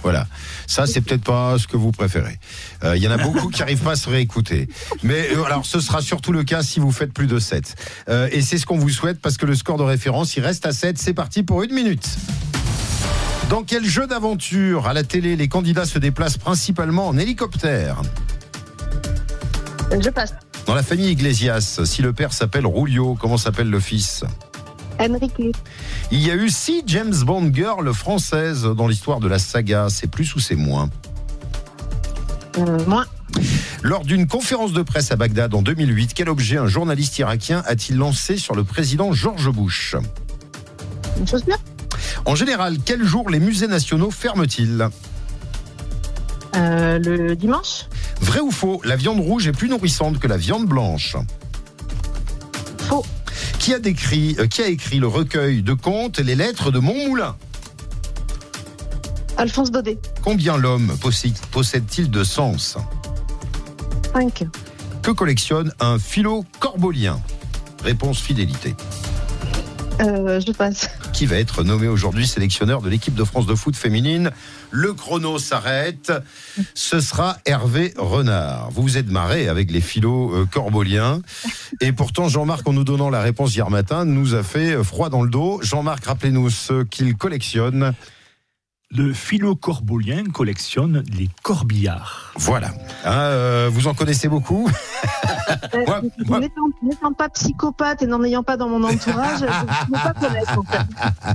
[0.02, 0.26] Voilà.
[0.66, 2.38] Ça, c'est peut-être pas ce que vous préférez.
[2.84, 4.68] Euh, Il y en a beaucoup qui n'arrivent pas à se réécouter.
[5.02, 7.74] Mais euh, alors, ce sera surtout le cas si vous faites plus de 7.
[8.08, 10.64] Euh, et c'est ce qu'on vous souhaite parce que le score de référence, il reste
[10.64, 10.96] à 7.
[10.96, 12.08] C'est parti pour une minute.
[13.50, 18.00] Dans quel jeu d'aventure à la télé les candidats se déplacent principalement en hélicoptère?
[20.00, 20.32] Je passe.
[20.66, 24.24] Dans la famille Iglesias, si le père s'appelle Rulio, comment s'appelle le fils
[25.00, 25.56] Enrique,
[26.10, 29.86] Il y a eu six James Bond girls françaises dans l'histoire de la saga.
[29.88, 30.90] C'est plus ou c'est moins
[32.58, 33.06] euh, moins.
[33.82, 37.96] Lors d'une conférence de presse à Bagdad en 2008, quel objet un journaliste irakien a-t-il
[37.96, 39.94] lancé sur le président George Bush?
[41.18, 41.56] Une chaussure
[42.26, 44.88] En général, quel jour les musées nationaux ferment-ils?
[46.56, 47.86] Euh, Le dimanche?
[48.20, 51.16] Vrai ou faux La viande rouge est plus nourrissante que la viande blanche.
[52.78, 53.04] Faux.
[53.58, 57.36] Qui a, décrit, euh, qui a écrit le recueil de contes Les lettres de Montmoulin?
[59.36, 59.98] Alphonse Daudet.
[60.22, 62.76] Combien l'homme possède- possède-t-il de sens?
[64.12, 64.44] 5.
[65.02, 67.20] Que collectionne un philo-corbolien
[67.82, 68.74] Réponse fidélité.
[70.00, 70.88] Euh, je passe.
[71.12, 74.30] Qui va être nommé aujourd'hui sélectionneur de l'équipe de France de foot féminine
[74.70, 76.12] Le chrono s'arrête.
[76.74, 78.70] Ce sera Hervé Renard.
[78.70, 81.20] Vous vous êtes marré avec les philo-corboliens.
[81.80, 85.22] Et pourtant, Jean-Marc, en nous donnant la réponse hier matin, nous a fait froid dans
[85.22, 85.60] le dos.
[85.62, 87.92] Jean-Marc, rappelez-nous ce qu'il collectionne.
[88.92, 92.32] Le philo-corbolien collectionne les corbillards.
[92.36, 92.68] Voilà.
[93.04, 94.68] Hein, euh, vous en connaissez beaucoup
[95.74, 96.00] Euh,
[96.82, 100.58] N'étant pas psychopathe et n'en ayant pas dans mon entourage, je ne peux pas connaître
[100.58, 100.78] en fait.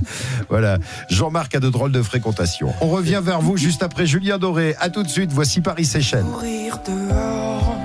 [0.48, 0.78] Voilà,
[1.10, 2.72] Jean-Marc a de drôles de fréquentations.
[2.80, 4.74] On revient vers vous juste après Julien Doré.
[4.80, 6.24] À tout de suite, voici Paris-Seychelles.
[6.24, 7.76] Courir dehors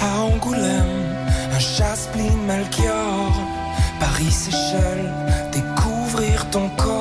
[0.00, 1.04] à Angoulême,
[1.54, 3.32] un chasse-pli Melchior,
[4.00, 5.12] Paris-Séchelles,
[5.52, 6.93] découvrir ton corps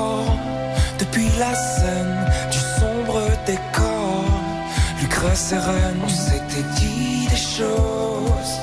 [5.33, 8.53] Et Rennes, on s'était dit des choses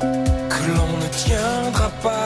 [0.00, 2.24] que l'on ne tiendra pas.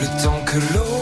[0.00, 0.99] Le temps que l'eau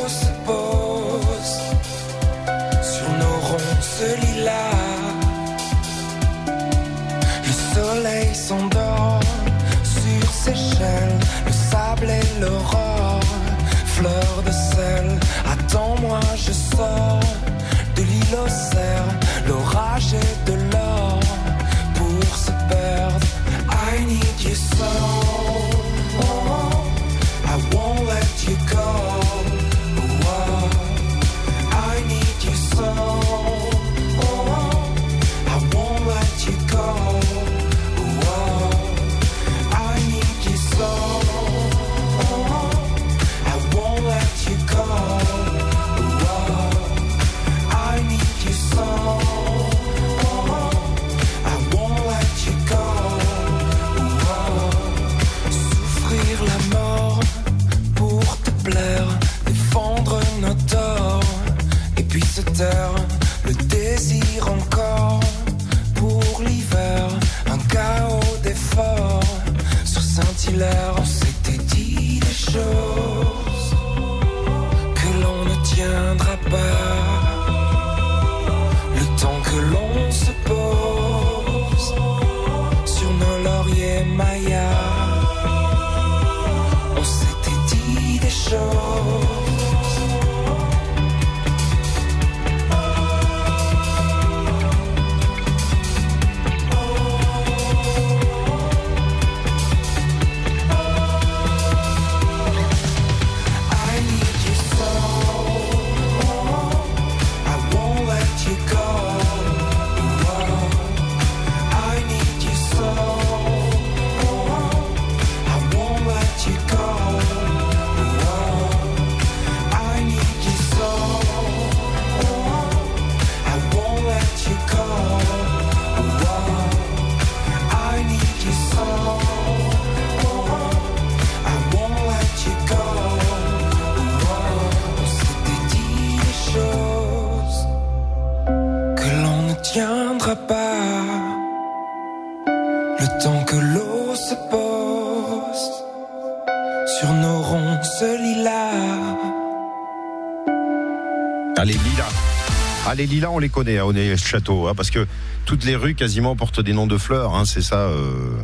[152.98, 155.06] les lilas, on les connaît, hein, on est château, hein, parce que
[155.46, 157.76] toutes les rues quasiment portent des noms de fleurs, hein, c'est ça.
[157.76, 158.36] euh,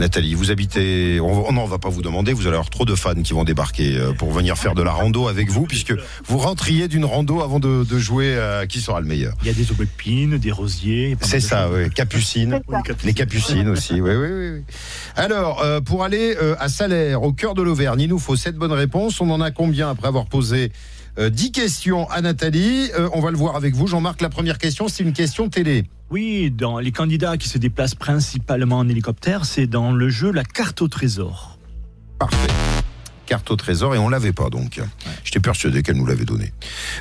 [0.00, 1.20] Nathalie, vous habitez.
[1.20, 2.32] On, non, on va pas vous demander.
[2.32, 4.90] Vous allez avoir trop de fans qui vont débarquer euh, pour venir faire de la
[4.90, 5.94] rando avec vous, puisque
[6.26, 9.34] vous rentriez d'une rando avant de, de jouer à qui sera le meilleur?
[9.42, 11.16] Il y a des aubépines, des rosiers.
[11.20, 11.90] C'est ça, oui.
[11.90, 12.60] Capucine.
[12.66, 13.06] Oui, Capucine.
[13.06, 14.50] Les capucines aussi, oui, oui, oui.
[14.56, 14.62] oui.
[15.14, 18.72] Alors, euh, pour aller à Salaire, au cœur de l'Auvergne, il nous faut sept bonnes
[18.72, 19.20] réponses.
[19.20, 20.72] On en a combien après avoir posé
[21.18, 23.86] 10 questions à Nathalie Euh, On va le voir avec vous.
[23.86, 25.84] Jean-Marc, la première question, c'est une question télé.
[26.10, 30.44] Oui, dans les candidats qui se déplacent principalement en hélicoptère, c'est dans le jeu La
[30.44, 31.58] carte au trésor.
[32.18, 32.48] Parfait.
[33.26, 34.80] Carte au trésor et on l'avait pas donc.
[35.24, 36.52] J'étais persuadé qu'elle nous l'avait donné.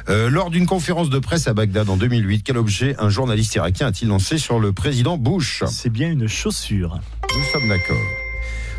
[0.10, 3.88] Euh, lors d'une conférence de presse à Bagdad en 2008, quel objet un journaliste irakien
[3.88, 5.64] a-t-il lancé sur le président Bush?
[5.68, 7.00] C'est bien une chaussure.
[7.36, 7.98] Nous sommes d'accord.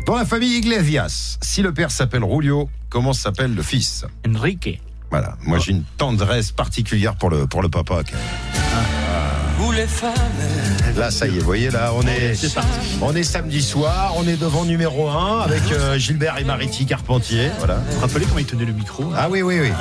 [0.07, 4.05] Dans la famille Iglesias, si le père s'appelle Julio, comment s'appelle le fils?
[4.27, 4.81] Enrique.
[5.17, 5.37] Voilà.
[5.43, 8.01] Moi, j'ai une tendresse particulière pour le, pour le papa.
[9.73, 10.11] les femmes.
[10.97, 12.33] Là, ça y est, vous voyez, là, on est,
[13.01, 17.49] on est samedi soir, on est devant numéro 1 avec euh, Gilbert et Mariti Carpentier.
[17.59, 17.75] Voilà.
[17.75, 19.71] Vous vous rappelez comment il tenait le micro Ah oui, oui, oui.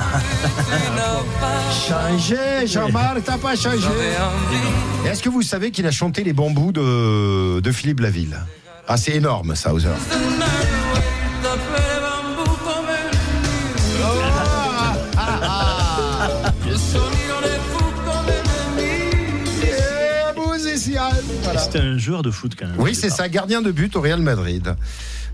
[1.89, 3.89] Changé, Jean-Marc, t'as pas changé.
[5.05, 8.39] Et Est-ce que vous savez qu'il a chanté les bambous de, de Philippe Laville?
[8.87, 9.89] Ah, c'est énorme, ça, Hauser.
[21.65, 22.77] C'était un joueur de foot quand même.
[22.79, 24.75] Oui, c'est ça, gardien de but au Real Madrid.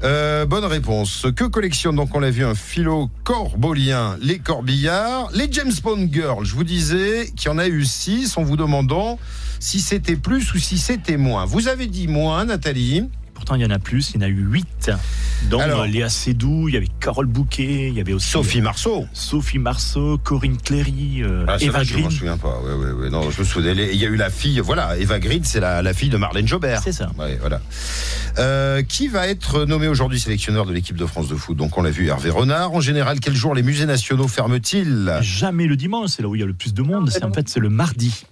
[0.02, 1.26] Euh, bonne réponse.
[1.36, 6.46] Que collectionne donc on l'a vu un philo corbolien, les corbillards, les James Bond Girls.
[6.46, 9.18] Je vous disais qu'il y en a eu six en vous demandant
[9.58, 11.44] si c'était plus ou si c'était moins.
[11.44, 13.08] Vous avez dit moins, Nathalie.
[13.40, 14.90] Pourtant, il y en a plus, il y en a eu 8.
[15.48, 18.28] Donc, Alors- euh, Léa Seydoux, il y avait Carole Bouquet, il y avait aussi.
[18.28, 19.06] Sophie Marceau.
[19.14, 22.10] Sophie Marceau, Corinne Cléry, euh, Ah, Eva que je Green.
[22.10, 22.60] souviens pas.
[22.60, 23.08] Ouais, ouais, ouais.
[23.08, 23.72] Non, je me souviens.
[23.72, 26.46] Il y a eu la fille, voilà, Eva Grid, c'est la, la fille de Marlène
[26.46, 26.82] Jobert.
[26.84, 27.10] C'est ça.
[27.16, 27.62] Voilà.
[28.38, 31.56] Euh, qui va être nommé aujourd'hui sélectionneur de l'équipe de France de foot?
[31.56, 32.74] Donc, on l'a vu, Hervé Renard.
[32.74, 35.18] En général, quel jour les musées nationaux ferment-ils?
[35.22, 37.08] Jamais le dimanche, c'est là où il y a le plus de monde.
[37.10, 38.22] C'est en fait c'est le mardi.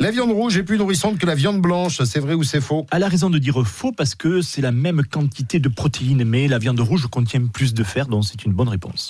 [0.00, 2.02] La viande rouge est plus nourrissante que la viande blanche.
[2.04, 2.84] C'est vrai ou c'est faux?
[2.90, 6.48] Elle a raison de dire faux parce que c'est la même quantité de protéines, mais
[6.48, 9.08] la viande rouge contient plus de fer, donc c'est une bonne réponse.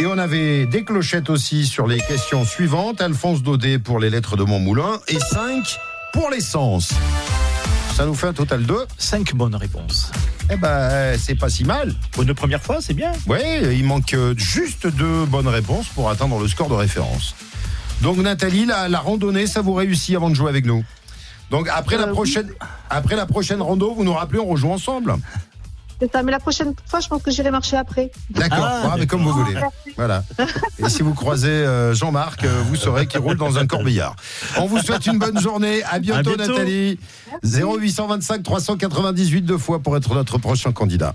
[0.00, 3.00] Et on avait des clochettes aussi sur les questions suivantes.
[3.00, 5.78] Alphonse Daudet pour les lettres de Montmoulin et 5
[6.12, 6.92] pour l'essence.
[7.94, 10.10] Ça nous fait un total de 5 bonnes réponses.
[10.50, 11.94] Eh ben, c'est pas si mal.
[12.10, 13.12] Pour une première fois, c'est bien.
[13.28, 13.38] Oui,
[13.70, 17.36] il manque euh, juste deux bonnes réponses pour atteindre le score de référence.
[18.02, 20.82] Donc Nathalie, la, la randonnée, ça vous réussit avant de jouer avec nous?
[21.50, 22.12] Donc après la Euh, oui.
[22.12, 22.50] prochaine,
[22.88, 25.14] après la prochaine rando, vous nous rappelez, on rejoue ensemble.
[26.00, 28.10] C'est ça, mais la prochaine fois, je pense que j'irai marcher après.
[28.30, 29.52] D'accord, Ah, Ah, mais comme vous voulez.
[29.52, 29.74] Merci.
[29.96, 30.24] Voilà.
[30.78, 34.16] Et si vous croisez euh, Jean-Marc, euh, vous saurez qu'il roule dans un corbillard.
[34.56, 35.82] On vous souhaite une bonne journée.
[35.82, 36.52] À bientôt, À bientôt.
[36.52, 36.98] Nathalie.
[37.44, 41.12] 0825 398 deux fois pour être notre prochain candidat.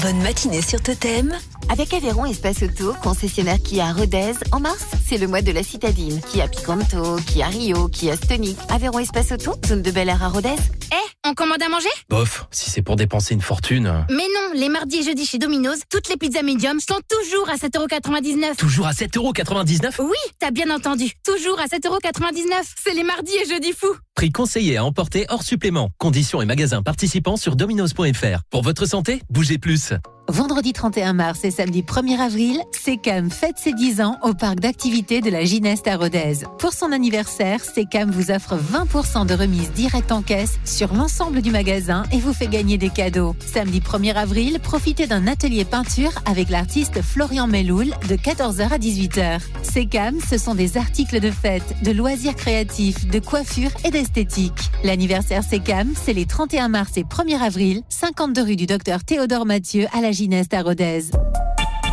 [0.00, 1.34] Bonne matinée sur Totem.
[1.70, 5.62] Avec Aveyron Espace Auto, concessionnaire qui à Rodez, en mars, c'est le mois de la
[5.62, 6.20] citadine.
[6.30, 8.58] Qui a Picanto, qui a Rio, qui a Stonic.
[8.68, 10.54] Aveyron Espace Auto, zone de Bel Air à Rodez.
[10.92, 11.88] Eh, on commande à manger?
[12.10, 14.04] Bof, si c'est pour dépenser une fortune.
[14.10, 17.56] Mais non, les mardis et jeudis chez Domino's, toutes les pizzas médium sont toujours à
[17.56, 18.56] 7,99€.
[18.56, 21.10] Toujours à 7,99€ Oui, t'as bien entendu.
[21.24, 22.42] Toujours à 7,99€.
[22.84, 23.96] C'est les mardis et jeudis fous.
[24.14, 25.88] Prix conseillé à emporter hors supplément.
[25.98, 28.42] Conditions et magasins participants sur dominos.fr.
[28.50, 29.94] Pour votre santé, bougez plus.
[30.28, 35.20] Vendredi 31 mars et samedi 1er avril, Secam fête ses 10 ans au parc d'activités
[35.20, 36.38] de la Gineste à Rodez.
[36.58, 41.50] Pour son anniversaire, Secam vous offre 20% de remise directe en caisse sur l'ensemble du
[41.50, 43.36] magasin et vous fait gagner des cadeaux.
[43.46, 49.40] Samedi 1er avril, profitez d'un atelier peinture avec l'artiste Florian Meloul de 14h à 18h.
[49.62, 54.70] Secam, ce sont des articles de fête, de loisirs créatifs, de coiffure et d'esthétique.
[54.84, 59.86] L'anniversaire Secam, c'est les 31 mars et 1er avril, 52 rue du docteur Théodore Mathieu
[59.92, 61.10] à la Gineste à Rodez.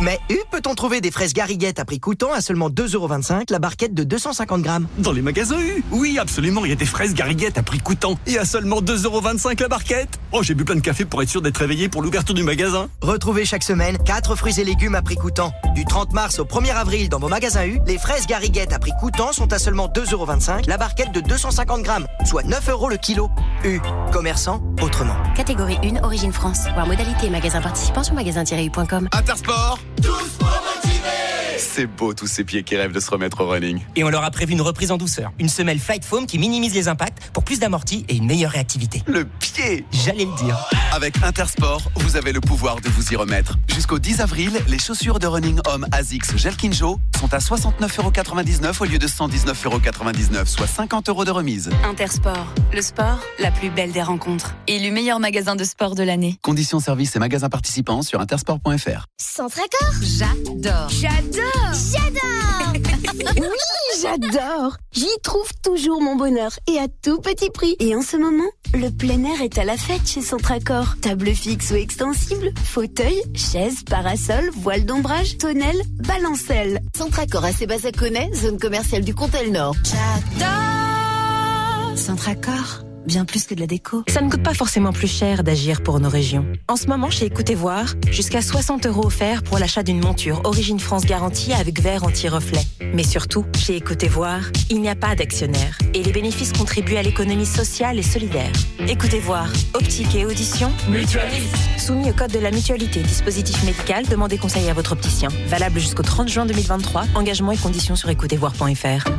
[0.00, 3.92] Mais U, peut-on trouver des fraises gariguettes à prix coûtant à seulement 2,25€ la barquette
[3.92, 4.88] de 250 grammes?
[4.98, 8.18] Dans les magasins U Oui, absolument, il y a des fraises gariguettes à prix coûtant
[8.26, 10.18] et à seulement 2,25€ la barquette.
[10.32, 12.88] Oh, j'ai bu plein de café pour être sûr d'être réveillé pour l'ouverture du magasin.
[13.02, 15.52] Retrouvez chaque semaine 4 fruits et légumes à prix coûtant.
[15.74, 18.92] Du 30 mars au 1er avril dans vos magasins U, les fraises gariguettes à prix
[19.00, 23.28] coûtant sont à seulement 2,25€ la barquette de 250 grammes, soit 9 euros le kilo.
[23.64, 23.80] U,
[24.12, 25.16] commerçant autrement.
[25.36, 26.60] Catégorie 1, Origine France.
[26.74, 29.08] Voir modalité magasin participant sur magasin-u.com.
[29.12, 30.89] Intersport, Tus poverty.
[31.60, 33.80] C'est beau tous ces pieds qui rêvent de se remettre au running.
[33.94, 35.30] Et on leur a prévu une reprise en douceur.
[35.38, 39.02] Une semelle Flight Foam qui minimise les impacts pour plus d'amorti et une meilleure réactivité.
[39.06, 40.56] Le pied J'allais le dire.
[40.92, 43.58] Avec Intersport, vous avez le pouvoir de vous y remettre.
[43.68, 48.84] Jusqu'au 10 avril, les chaussures de running homme ASICS Gel Kinjo sont à 69,99€ au
[48.86, 51.70] lieu de 119,99€, soit 50 euros de remise.
[51.84, 54.54] Intersport, le sport, la plus belle des rencontres.
[54.66, 56.38] Élu meilleur magasin de sport de l'année.
[56.42, 59.06] Conditions services et magasins participants sur intersport.fr.
[59.18, 60.88] Centracor J'adore.
[60.88, 61.49] J'adore
[61.92, 62.72] J'adore
[63.36, 67.76] Oui, j'adore J'y trouve toujours mon bonheur et à tout petit prix.
[67.78, 70.96] Et en ce moment, le plein air est à la fête chez Centracor.
[71.00, 76.80] Table fixe ou extensible, fauteuil, chaise, parasol, voile d'ombrage, tonnelle, balancelle.
[76.96, 79.76] Centracor à Sébazaconais, zone commerciale du Comtel Nord.
[79.84, 80.50] J'adore.
[81.96, 82.89] Centracor.
[83.06, 84.04] Bien plus que de la déco.
[84.08, 86.46] Ça ne coûte pas forcément plus cher d'agir pour nos régions.
[86.68, 90.78] En ce moment, chez Écoutez Voir, jusqu'à 60 euros offerts pour l'achat d'une monture Origine
[90.78, 92.62] France garantie avec verre anti-reflet.
[92.94, 95.78] Mais surtout, chez Écoutez Voir, il n'y a pas d'actionnaire.
[95.94, 98.52] Et les bénéfices contribuent à l'économie sociale et solidaire.
[98.86, 101.50] Écoutez Voir, optique et audition, mutualise.
[101.78, 105.30] Soumis au code de la mutualité, dispositif médical, demandez conseil à votre opticien.
[105.46, 107.04] Valable jusqu'au 30 juin 2023.
[107.14, 109.10] Engagement et conditions sur écoutezvoir.fr.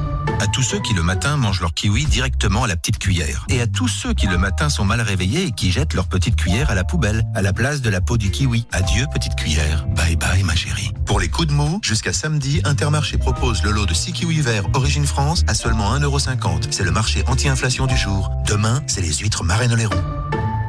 [0.41, 3.45] À tous ceux qui le matin mangent leur kiwi directement à la petite cuillère.
[3.49, 6.36] Et à tous ceux qui le matin sont mal réveillés et qui jettent leur petite
[6.36, 8.65] cuillère à la poubelle, à la place de la peau du kiwi.
[8.72, 9.86] Adieu petite cuillère.
[9.95, 10.91] Bye bye ma chérie.
[11.05, 14.65] Pour les coups de mou, jusqu'à samedi, Intermarché propose le lot de 6 kiwis verts
[14.74, 16.67] Origine France à seulement 1,50€.
[16.72, 18.32] C'est le marché anti-inflation du jour.
[18.47, 20.01] Demain, c'est les huîtres marraine Oléron.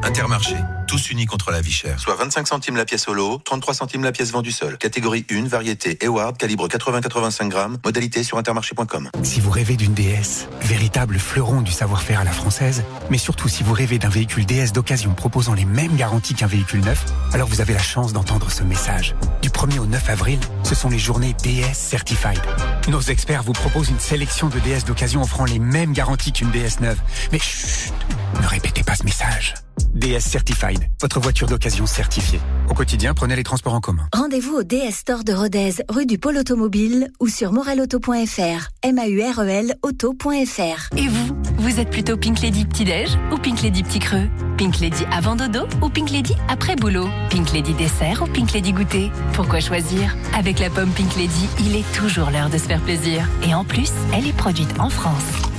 [0.02, 0.56] Intermarché,
[0.92, 1.98] tous unis contre la vie chère.
[1.98, 4.76] Soit 25 centimes la pièce au lot, 33 centimes la pièce vendue seule.
[4.76, 7.78] Catégorie 1, variété Eward, calibre 80-85 grammes.
[7.82, 9.08] Modalité sur intermarché.com.
[9.22, 13.62] Si vous rêvez d'une DS, véritable fleuron du savoir-faire à la française, mais surtout si
[13.62, 17.62] vous rêvez d'un véhicule DS d'occasion proposant les mêmes garanties qu'un véhicule neuf, alors vous
[17.62, 19.14] avez la chance d'entendre ce message.
[19.40, 22.42] Du 1er au 9 avril, ce sont les journées DS Certified.
[22.88, 26.80] Nos experts vous proposent une sélection de DS d'occasion offrant les mêmes garanties qu'une DS
[26.82, 26.98] neuve.
[27.32, 27.94] Mais chut,
[28.42, 29.54] ne répétez pas ce message.
[29.94, 32.40] DS Certified, votre voiture d'occasion certifiée.
[32.70, 34.06] Au quotidien, prenez les transports en commun.
[34.14, 38.68] Rendez-vous au DS Store de Rodez, rue du Pôle Automobile ou sur morelauto.fr.
[38.82, 40.96] M-A-U-R-E-L auto.fr.
[40.96, 45.04] Et vous, vous êtes plutôt Pink Lady petit-déj ou Pink Lady petit creux Pink Lady
[45.12, 47.08] avant dodo ou Pink Lady après boulot?
[47.28, 49.10] Pink Lady dessert ou Pink Lady goûter?
[49.34, 50.16] Pourquoi choisir?
[50.34, 53.28] Avec la pomme Pink Lady, il est toujours l'heure de se faire plaisir.
[53.46, 55.51] Et en plus, elle est produite en France.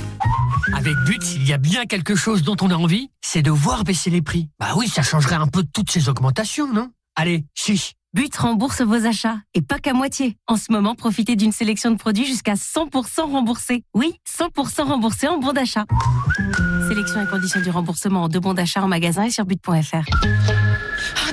[0.74, 3.84] Avec But, s'il y a bien quelque chose dont on a envie, c'est de voir
[3.84, 4.48] baisser les prix.
[4.58, 6.90] Bah oui, ça changerait un peu toutes ces augmentations, non?
[7.16, 10.36] Allez, chiche But rembourse vos achats et pas qu'à moitié.
[10.46, 13.82] En ce moment, profitez d'une sélection de produits jusqu'à 100% remboursés.
[13.92, 15.84] Oui, 100% remboursés en bon d'achat.
[16.88, 20.04] Sélection et conditions du remboursement en deux bons d'achat en magasin et sur but.fr.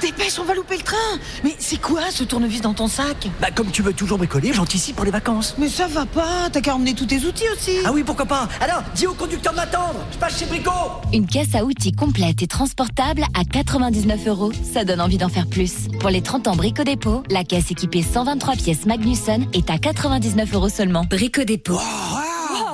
[0.01, 0.97] Dépêche, on va louper le train
[1.43, 3.27] Mais c'est quoi ce tournevis dans ton sac?
[3.39, 5.55] Bah comme tu veux toujours bricoler, j'anticipe pour les vacances.
[5.57, 8.47] Mais ça va pas, t'as qu'à emmener tous tes outils aussi Ah oui, pourquoi pas?
[8.61, 10.71] Alors, dis au conducteur de m'attendre Je passe chez Brico
[11.13, 14.51] Une caisse à outils complète et transportable à 99 euros.
[14.73, 15.87] Ça donne envie d'en faire plus.
[15.99, 20.53] Pour les 30 ans Brico Dépôt, la caisse équipée 123 pièces Magnusson est à 99
[20.53, 21.05] euros seulement.
[21.09, 21.79] Brico Dépôt.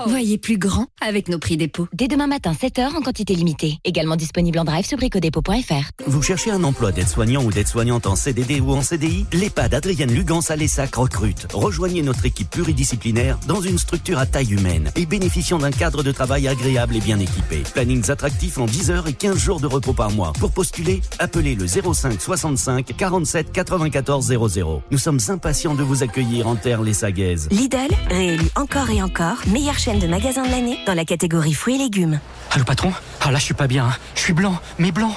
[0.07, 1.87] Voyez plus grand avec nos prix dépôt.
[1.93, 3.79] Dès demain matin, 7h en quantité limitée.
[3.83, 5.91] Également disponible en drive sur bricodépôt.fr.
[6.05, 10.41] Vous cherchez un emploi d'aide-soignant ou d'aide-soignante en CDD ou en CDI L'EHPAD Adrienne Lugans
[10.49, 11.47] à Lessac recrute.
[11.53, 16.11] Rejoignez notre équipe pluridisciplinaire dans une structure à taille humaine et bénéficiant d'un cadre de
[16.11, 17.63] travail agréable et bien équipé.
[17.73, 20.33] Plannings attractifs en 10 heures et 15 jours de repos par mois.
[20.39, 24.81] Pour postuler, appelez le 05 65 47 94 00.
[24.91, 27.47] Nous sommes impatients de vous accueillir en terre lessagaise.
[27.51, 29.37] Lidl, réélu encore et encore,
[29.73, 32.19] chaîne de magasins de l'année dans la catégorie fruits et légumes.
[32.51, 32.91] Allô patron?
[33.21, 33.97] Ah là je suis pas bien, hein.
[34.15, 35.11] je suis blanc, mais blanc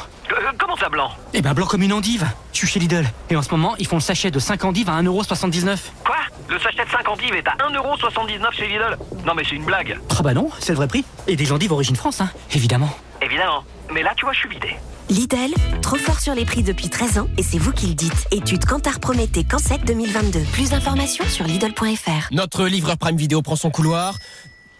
[0.59, 3.43] comment ça, blanc Eh ben blanc comme une endive Je suis chez Lidl, et en
[3.43, 5.78] ce moment ils font le sachet de 5 endives à 1,79€.
[6.05, 6.16] Quoi
[6.49, 9.99] Le sachet de 5 endives est à 1,79€ chez Lidl Non mais c'est une blague
[10.18, 11.05] Ah bah non, c'est le vrai prix.
[11.26, 12.91] Et des endives origine France, hein, évidemment.
[13.22, 13.64] Évidemment.
[13.93, 14.76] Mais là, tu vois, je suis vidé.
[15.11, 15.53] Lidl,
[15.83, 18.28] trop fort sur les prix depuis 13 ans et c'est vous qui le dites.
[18.31, 20.41] Étude Cantar Prométhée Cansec 2022.
[20.53, 22.28] Plus d'informations sur Lidl.fr.
[22.31, 24.14] Notre livreur Prime Vidéo prend son couloir.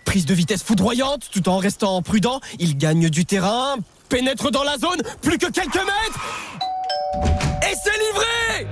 [0.05, 2.41] Prise de vitesse foudroyante tout en restant prudent.
[2.61, 3.77] Il gagne du terrain,
[4.11, 6.21] pénètre dans la zone, plus que quelques mètres.
[7.63, 8.67] Et c'est livré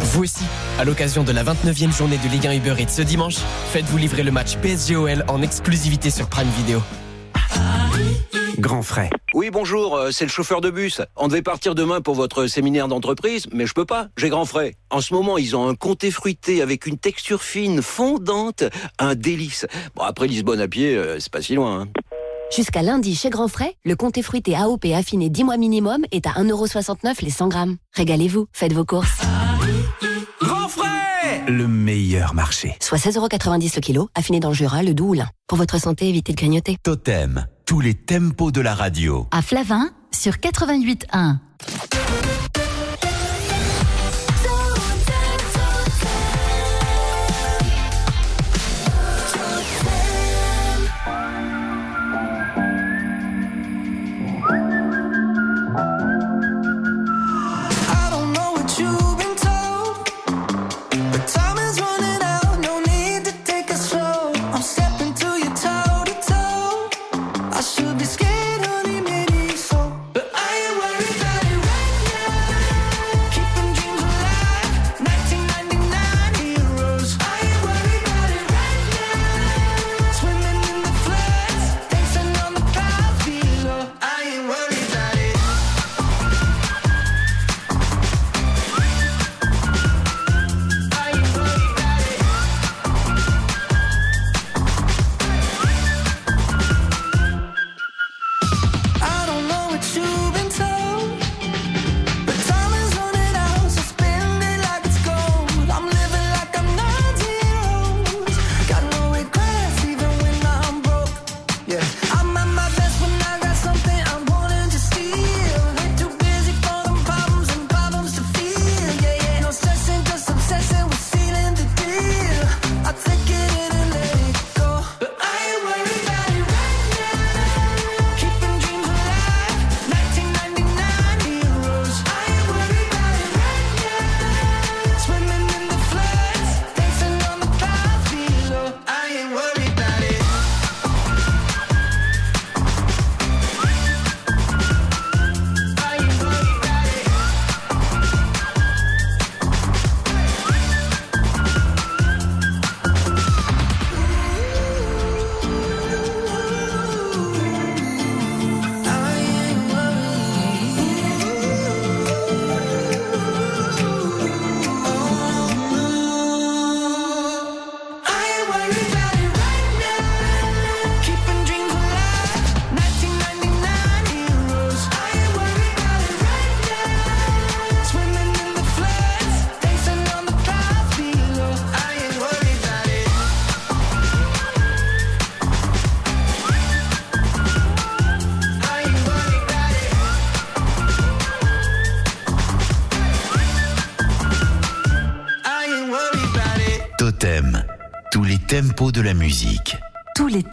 [0.00, 0.44] Vous aussi,
[0.78, 3.36] à l'occasion de la 29e journée de Ligue 1 Uber Eats ce dimanche,
[3.72, 6.82] faites-vous livrer le match PSG-OL en exclusivité sur Prime Video.
[8.58, 9.10] Grand frais.
[9.34, 11.02] Oui, bonjour, euh, c'est le chauffeur de bus.
[11.14, 14.74] On devait partir demain pour votre séminaire d'entreprise, mais je peux pas, j'ai grand frais.
[14.90, 18.64] En ce moment, ils ont un comté fruité avec une texture fine, fondante,
[18.98, 19.66] un délice.
[19.94, 21.82] Bon, après Lisbonne à pied, euh, c'est pas si loin.
[21.82, 21.88] hein.
[22.54, 27.22] Jusqu'à lundi chez Grandfrais, le comté fruité AOP affiné 10 mois minimum est à 1,69€
[27.22, 27.76] les 100 grammes.
[27.92, 29.20] Régalez-vous, faites vos courses.
[30.40, 32.76] Grandfrais Le meilleur marché.
[32.80, 35.28] Soit 16,90€ le kilo, affiné dans le Jura, le Doux ou l'Ain.
[35.48, 36.76] Pour votre santé, évitez de grignoter.
[36.82, 39.26] Totem, tous les tempos de la radio.
[39.32, 41.38] À Flavin, sur 88.1.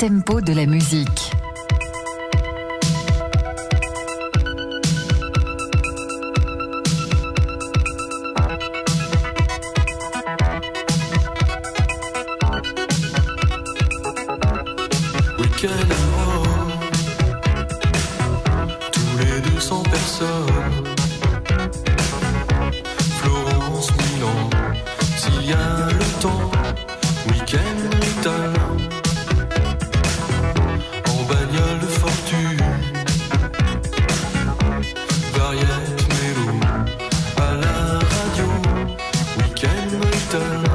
[0.04, 1.43] tempo de la musique.
[40.34, 40.73] distant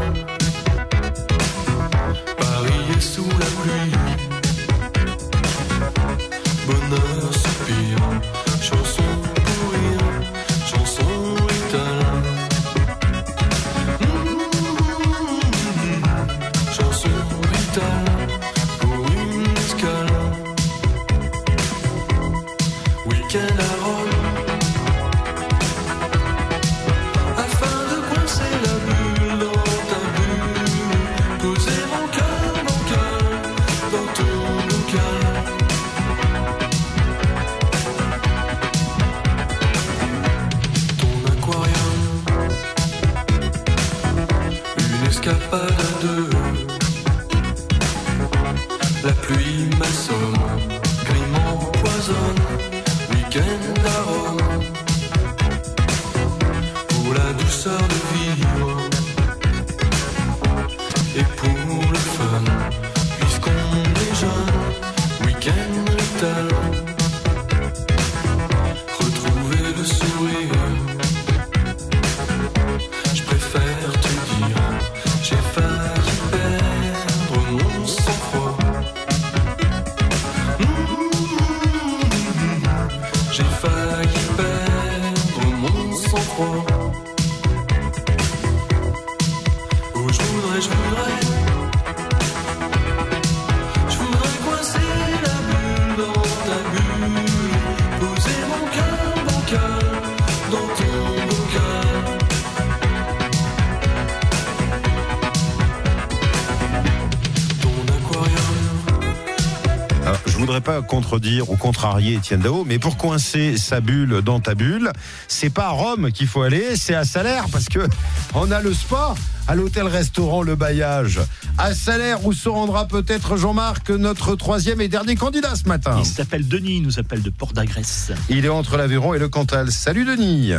[110.48, 114.54] Ne voudrais pas contredire ou contrarier Étienne Dao, mais pour coincer sa bulle dans ta
[114.54, 114.90] bulle,
[115.26, 117.86] c'est pas à Rome qu'il faut aller, c'est à Salaire parce que
[118.32, 119.14] on a le spa
[119.46, 121.20] à l'hôtel-restaurant Le Bailliage,
[121.58, 125.96] à Salaire, où se rendra peut-être Jean-Marc, notre troisième et dernier candidat ce matin.
[125.98, 128.12] Il s'appelle Denis, il nous appelle de Port d'Agresse.
[128.30, 129.70] Il est entre l'Aveyron et le Cantal.
[129.70, 130.54] Salut Denis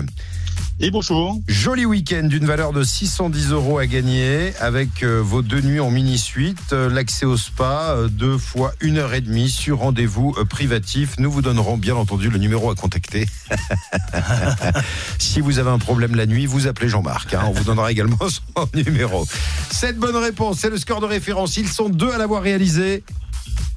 [0.81, 1.37] et bonjour.
[1.47, 5.91] Joli week-end d'une valeur de 610 euros à gagner avec euh, vos deux nuits en
[5.91, 11.15] mini-suite, euh, l'accès au spa, euh, deux fois une heure et demie sur rendez-vous privatif.
[11.19, 13.27] Nous vous donnerons bien entendu le numéro à contacter.
[15.19, 17.33] si vous avez un problème la nuit, vous appelez Jean-Marc.
[17.33, 17.43] hein.
[17.47, 19.27] On vous donnera également son numéro.
[19.71, 21.57] Cette bonne réponse, c'est le score de référence.
[21.57, 23.03] Ils sont deux à l'avoir réalisé.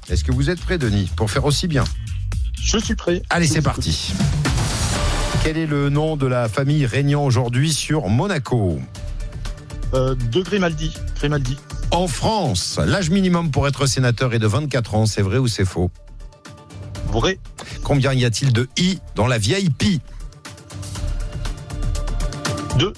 [0.09, 1.83] Est-ce que vous êtes prêt, Denis, pour faire aussi bien?
[2.61, 3.21] Je suis prêt.
[3.29, 4.13] Allez, c'est parti.
[5.43, 8.79] Quel est le nom de la famille régnant aujourd'hui sur Monaco
[9.93, 10.91] Euh, de Grimaldi.
[11.17, 11.57] Grimaldi.
[11.91, 15.05] En France, l'âge minimum pour être sénateur est de 24 ans.
[15.05, 15.91] C'est vrai ou c'est faux
[17.07, 17.37] Vrai.
[17.83, 20.01] Combien y a-t-il de i dans la vieille pi
[22.79, 22.93] Deux.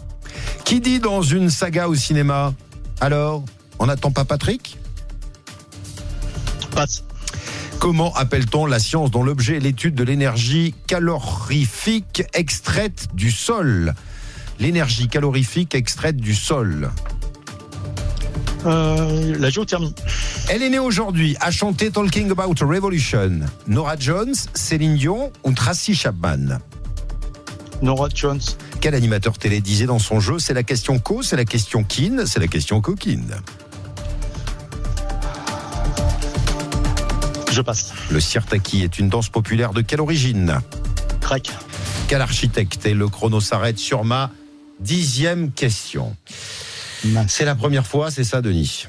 [0.64, 2.54] Qui dit dans une saga au cinéma
[3.02, 3.44] Alors,
[3.80, 4.78] on n'attend pas Patrick?
[6.72, 7.04] Passe.
[7.86, 13.94] Comment appelle-t-on la science dont l'objet est l'étude de l'énergie calorifique extraite du sol?
[14.60, 16.90] L'énergie calorifique extraite du sol.
[18.66, 19.94] Euh, la géothermie.
[20.50, 23.42] Elle est née aujourd'hui, a chanté Talking About a Revolution.
[23.68, 26.58] Nora Jones, Céline Dion ou Tracy Chapman?
[27.84, 28.42] Nora Jones.
[28.82, 32.26] Quel animateur télé disait dans son jeu C'est la question co, c'est la question kin,
[32.26, 33.36] c'est la question coquine.
[37.56, 37.94] Je passe.
[38.12, 40.60] Le sirtaki est une danse populaire de quelle origine
[41.22, 41.52] Grec.
[42.10, 44.30] Quel architecte Et le chrono s'arrête sur ma
[44.82, 46.18] dixième question?
[47.30, 48.88] C'est la première fois, c'est ça, Denis?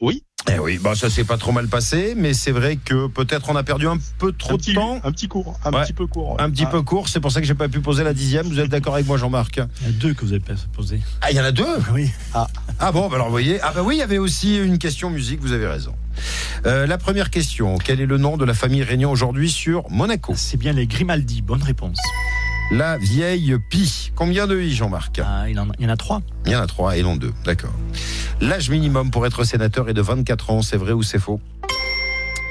[0.00, 0.24] Oui.
[0.48, 3.56] Eh oui, bah ça s'est pas trop mal passé, mais c'est vrai que peut-être on
[3.56, 5.00] a perdu un peu trop un de temps.
[5.04, 5.58] Un petit court.
[5.64, 5.82] Un Ouais.
[5.84, 6.30] petit peu court.
[6.32, 6.40] ouais.
[6.42, 6.70] Un petit Ah.
[6.70, 8.46] peu court, c'est pour ça que j'ai pas pu poser la dixième.
[8.48, 9.60] Vous êtes d'accord avec moi, Jean-Marc?
[9.82, 11.00] Il y a deux que vous avez pas posé.
[11.20, 11.66] Ah, il y en a deux?
[11.92, 12.10] Oui.
[12.34, 12.48] Ah.
[12.80, 13.60] Ah bon, bah alors vous voyez.
[13.60, 15.94] Ah bah oui, il y avait aussi une question musique, vous avez raison.
[16.66, 20.32] Euh, la première question, quel est le nom de la famille régnant aujourd'hui sur Monaco?
[20.36, 21.98] C'est bien les Grimaldi, bonne réponse.
[22.70, 24.12] La vieille Pi.
[24.14, 26.22] Combien de i, Jean-Marc Ah, il, y en a trois.
[26.46, 27.74] Il y en a trois et non deux, d'accord.
[28.40, 31.40] L'âge minimum pour être sénateur est de 24 ans, c'est vrai ou c'est faux?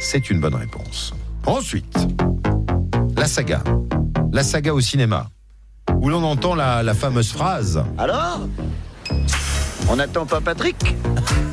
[0.01, 1.13] C'est une bonne réponse.
[1.45, 2.07] Ensuite,
[3.15, 3.63] la saga.
[4.33, 5.29] La saga au cinéma,
[6.01, 8.41] où l'on entend la, la fameuse phrase Alors?
[9.89, 10.95] On n'attend pas Patrick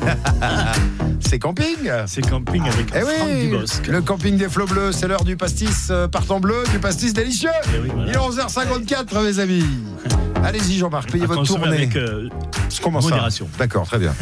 [1.19, 3.87] C'est camping C'est camping avec Eh Franck oui, Dubosc.
[3.87, 7.49] le camping des flots bleus, c'est l'heure du pastis euh, partant bleu, du pastis délicieux.
[7.75, 8.09] Eh oui, voilà.
[8.09, 9.65] Il est 11h54, mes amis.
[10.43, 11.67] Allez-y, Jean-Marc, payez À votre tournée.
[11.67, 12.29] avec euh,
[12.81, 13.49] Comment ça modération.
[13.57, 14.13] D'accord, très bien.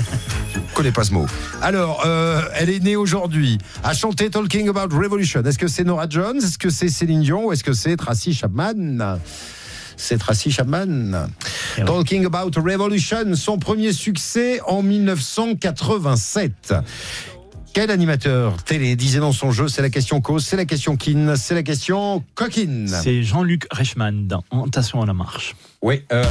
[0.53, 1.27] Je connais pas ce mot.
[1.61, 5.43] Alors, euh, elle est née aujourd'hui, a chanté Talking About Revolution.
[5.43, 6.37] Est-ce que c'est Nora Jones?
[6.37, 7.45] Est-ce que c'est Céline Dion?
[7.47, 9.19] Ou est-ce que c'est Tracy Chapman?
[9.97, 11.27] C'est Tracy Chapman.
[11.77, 16.73] Eh Talking About Revolution, son premier succès en 1987.
[17.73, 21.35] Quel animateur télé disait dans son jeu C'est la question cause, c'est la question kin,
[21.35, 22.87] c'est la question coquine.
[22.87, 25.57] C'est Jean-Luc Reichmann dans Tentation à la marche.
[25.81, 26.23] Oui, euh,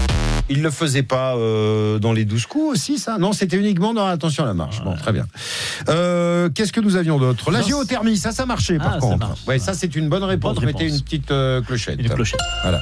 [0.49, 3.19] il le faisait pas euh, dans les 12 coups aussi, ça?
[3.19, 4.83] Non, c'était uniquement dans Attention à la marche.
[4.83, 5.27] Bon, très bien.
[5.91, 7.51] Euh, Qu'est-ce que nous avions d'autre?
[7.51, 9.19] La géothermie, ça, ça marchait par Ah, ça contre.
[9.29, 9.41] marche.
[9.47, 10.55] Ouais, ça, c'est une bonne réponse.
[10.57, 10.99] Bonne Mettez réponse.
[10.99, 11.33] une petite
[11.67, 12.01] clochette.
[12.01, 12.41] Une clochette.
[12.62, 12.81] Voilà.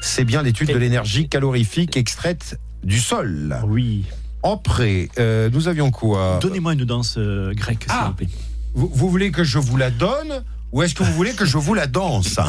[0.00, 3.58] C'est bien l'étude de l'énergie calorifique extraite du sol.
[3.66, 4.04] Oui.
[4.42, 6.38] Après, euh, nous avions quoi?
[6.40, 8.06] Donnez-moi une danse euh, grecque, s'il Ah.
[8.08, 8.28] vous plaît.
[8.74, 10.42] vous, vous voulez que je vous la donne
[10.72, 12.38] ou est-ce que vous voulez que je vous la danse?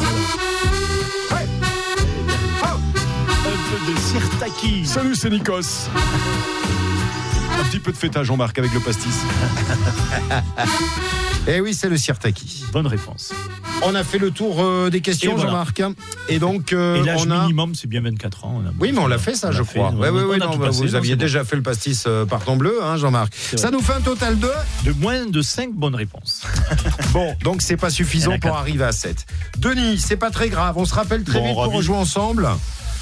[3.70, 4.86] peu de sirtaki.
[4.86, 5.88] Salut, c'est Nikos.
[7.60, 9.14] Un petit peu de fête à Jean-Marc avec le pastis.
[11.48, 12.64] Eh oui, c'est le sirtaki.
[12.72, 13.32] Bonne réponse.
[13.84, 15.50] On a fait le tour euh, des questions, voilà.
[15.50, 15.82] Jean-Marc.
[16.28, 17.40] Et donc, euh, Et l'âge on a.
[17.42, 18.62] minimum, c'est bien 24 ans.
[18.62, 19.92] on a- Oui, mais on l'a fait ça, on je crois.
[19.96, 23.32] Oui, oui, oui, vous aviez déjà fait le pastis euh, partant bleu, hein, Jean-Marc.
[23.56, 24.48] Ça nous fait un total de.
[24.84, 26.42] De moins de 5 bonnes réponses.
[27.12, 29.26] Bon, donc c'est pas suffisant pour arriver à 7.
[29.58, 30.74] Denis, c'est pas très grave.
[30.78, 32.48] On se rappelle très Bon, vite pour rejouer ensemble.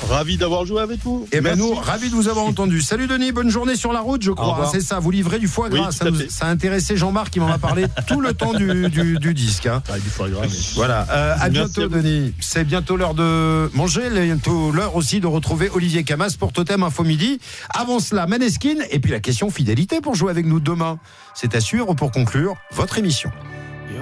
[0.09, 1.26] Ravi d'avoir joué avec vous.
[1.30, 1.61] Et ben Merci.
[1.61, 2.80] nous, ravis de vous avoir entendu.
[2.80, 4.53] Salut Denis, bonne journée sur la route, je crois.
[4.53, 4.70] revoir.
[4.70, 5.92] C'est ça, vous livrez du foie gras.
[5.92, 9.34] ça, nous- a intéressé Jean-Marc, il m'en a parlé tout le temps du, du- du
[9.34, 9.66] disque.
[9.66, 9.82] hein.
[9.88, 11.88] Ah, du foie gras, mais- Voilà, euh, à Merci bientôt à.
[12.01, 12.34] Denis.
[12.40, 17.05] C'est bientôt l'heure de manger, bientôt l'heure aussi de retrouver Olivier Camas pour Totem Info
[17.05, 17.38] Midi.
[17.68, 20.98] Avant cela, Maneskin et puis la question fidélité pour jouer avec nous demain.
[21.34, 23.30] C'est à suivre pour conclure votre émission.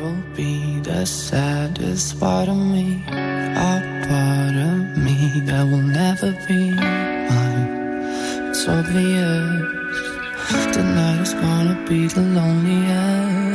[0.01, 6.71] You'll be the saddest part of me, a part of me that will never be
[6.71, 7.69] mine.
[8.49, 9.59] It's obvious
[10.73, 13.48] tonight is gonna be the loneliest.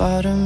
[0.00, 0.39] bottom.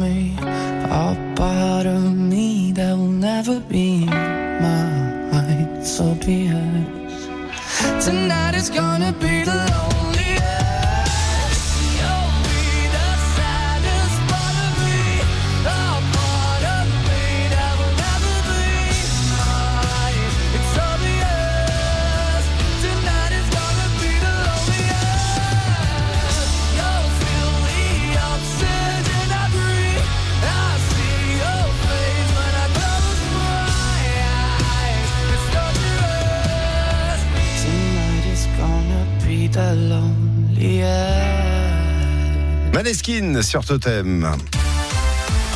[43.45, 44.29] Sur Totem.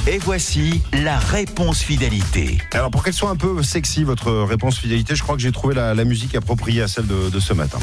[0.07, 2.59] Et voici la réponse fidélité.
[2.72, 5.74] Alors pour qu'elle soit un peu sexy, votre réponse fidélité, je crois que j'ai trouvé
[5.74, 7.78] la, la musique appropriée à celle de, de ce matin.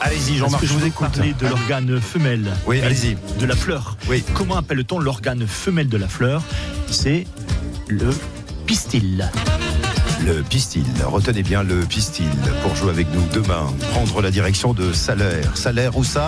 [0.00, 1.08] Allez-y, Jean-Marc, je vous écoute.
[1.12, 2.52] parler de l'organe femelle.
[2.66, 3.16] Oui, allez-y.
[3.38, 3.96] De la fleur.
[4.08, 4.22] Oui.
[4.34, 6.42] Comment appelle-t-on l'organe femelle de la fleur?
[6.90, 7.26] C'est
[7.88, 8.10] le
[8.66, 9.30] pistil.
[10.24, 12.28] Le pistil, retenez bien le pistil
[12.62, 15.56] pour jouer avec nous demain, prendre la direction de Salaire.
[15.56, 16.22] Salaire où ça?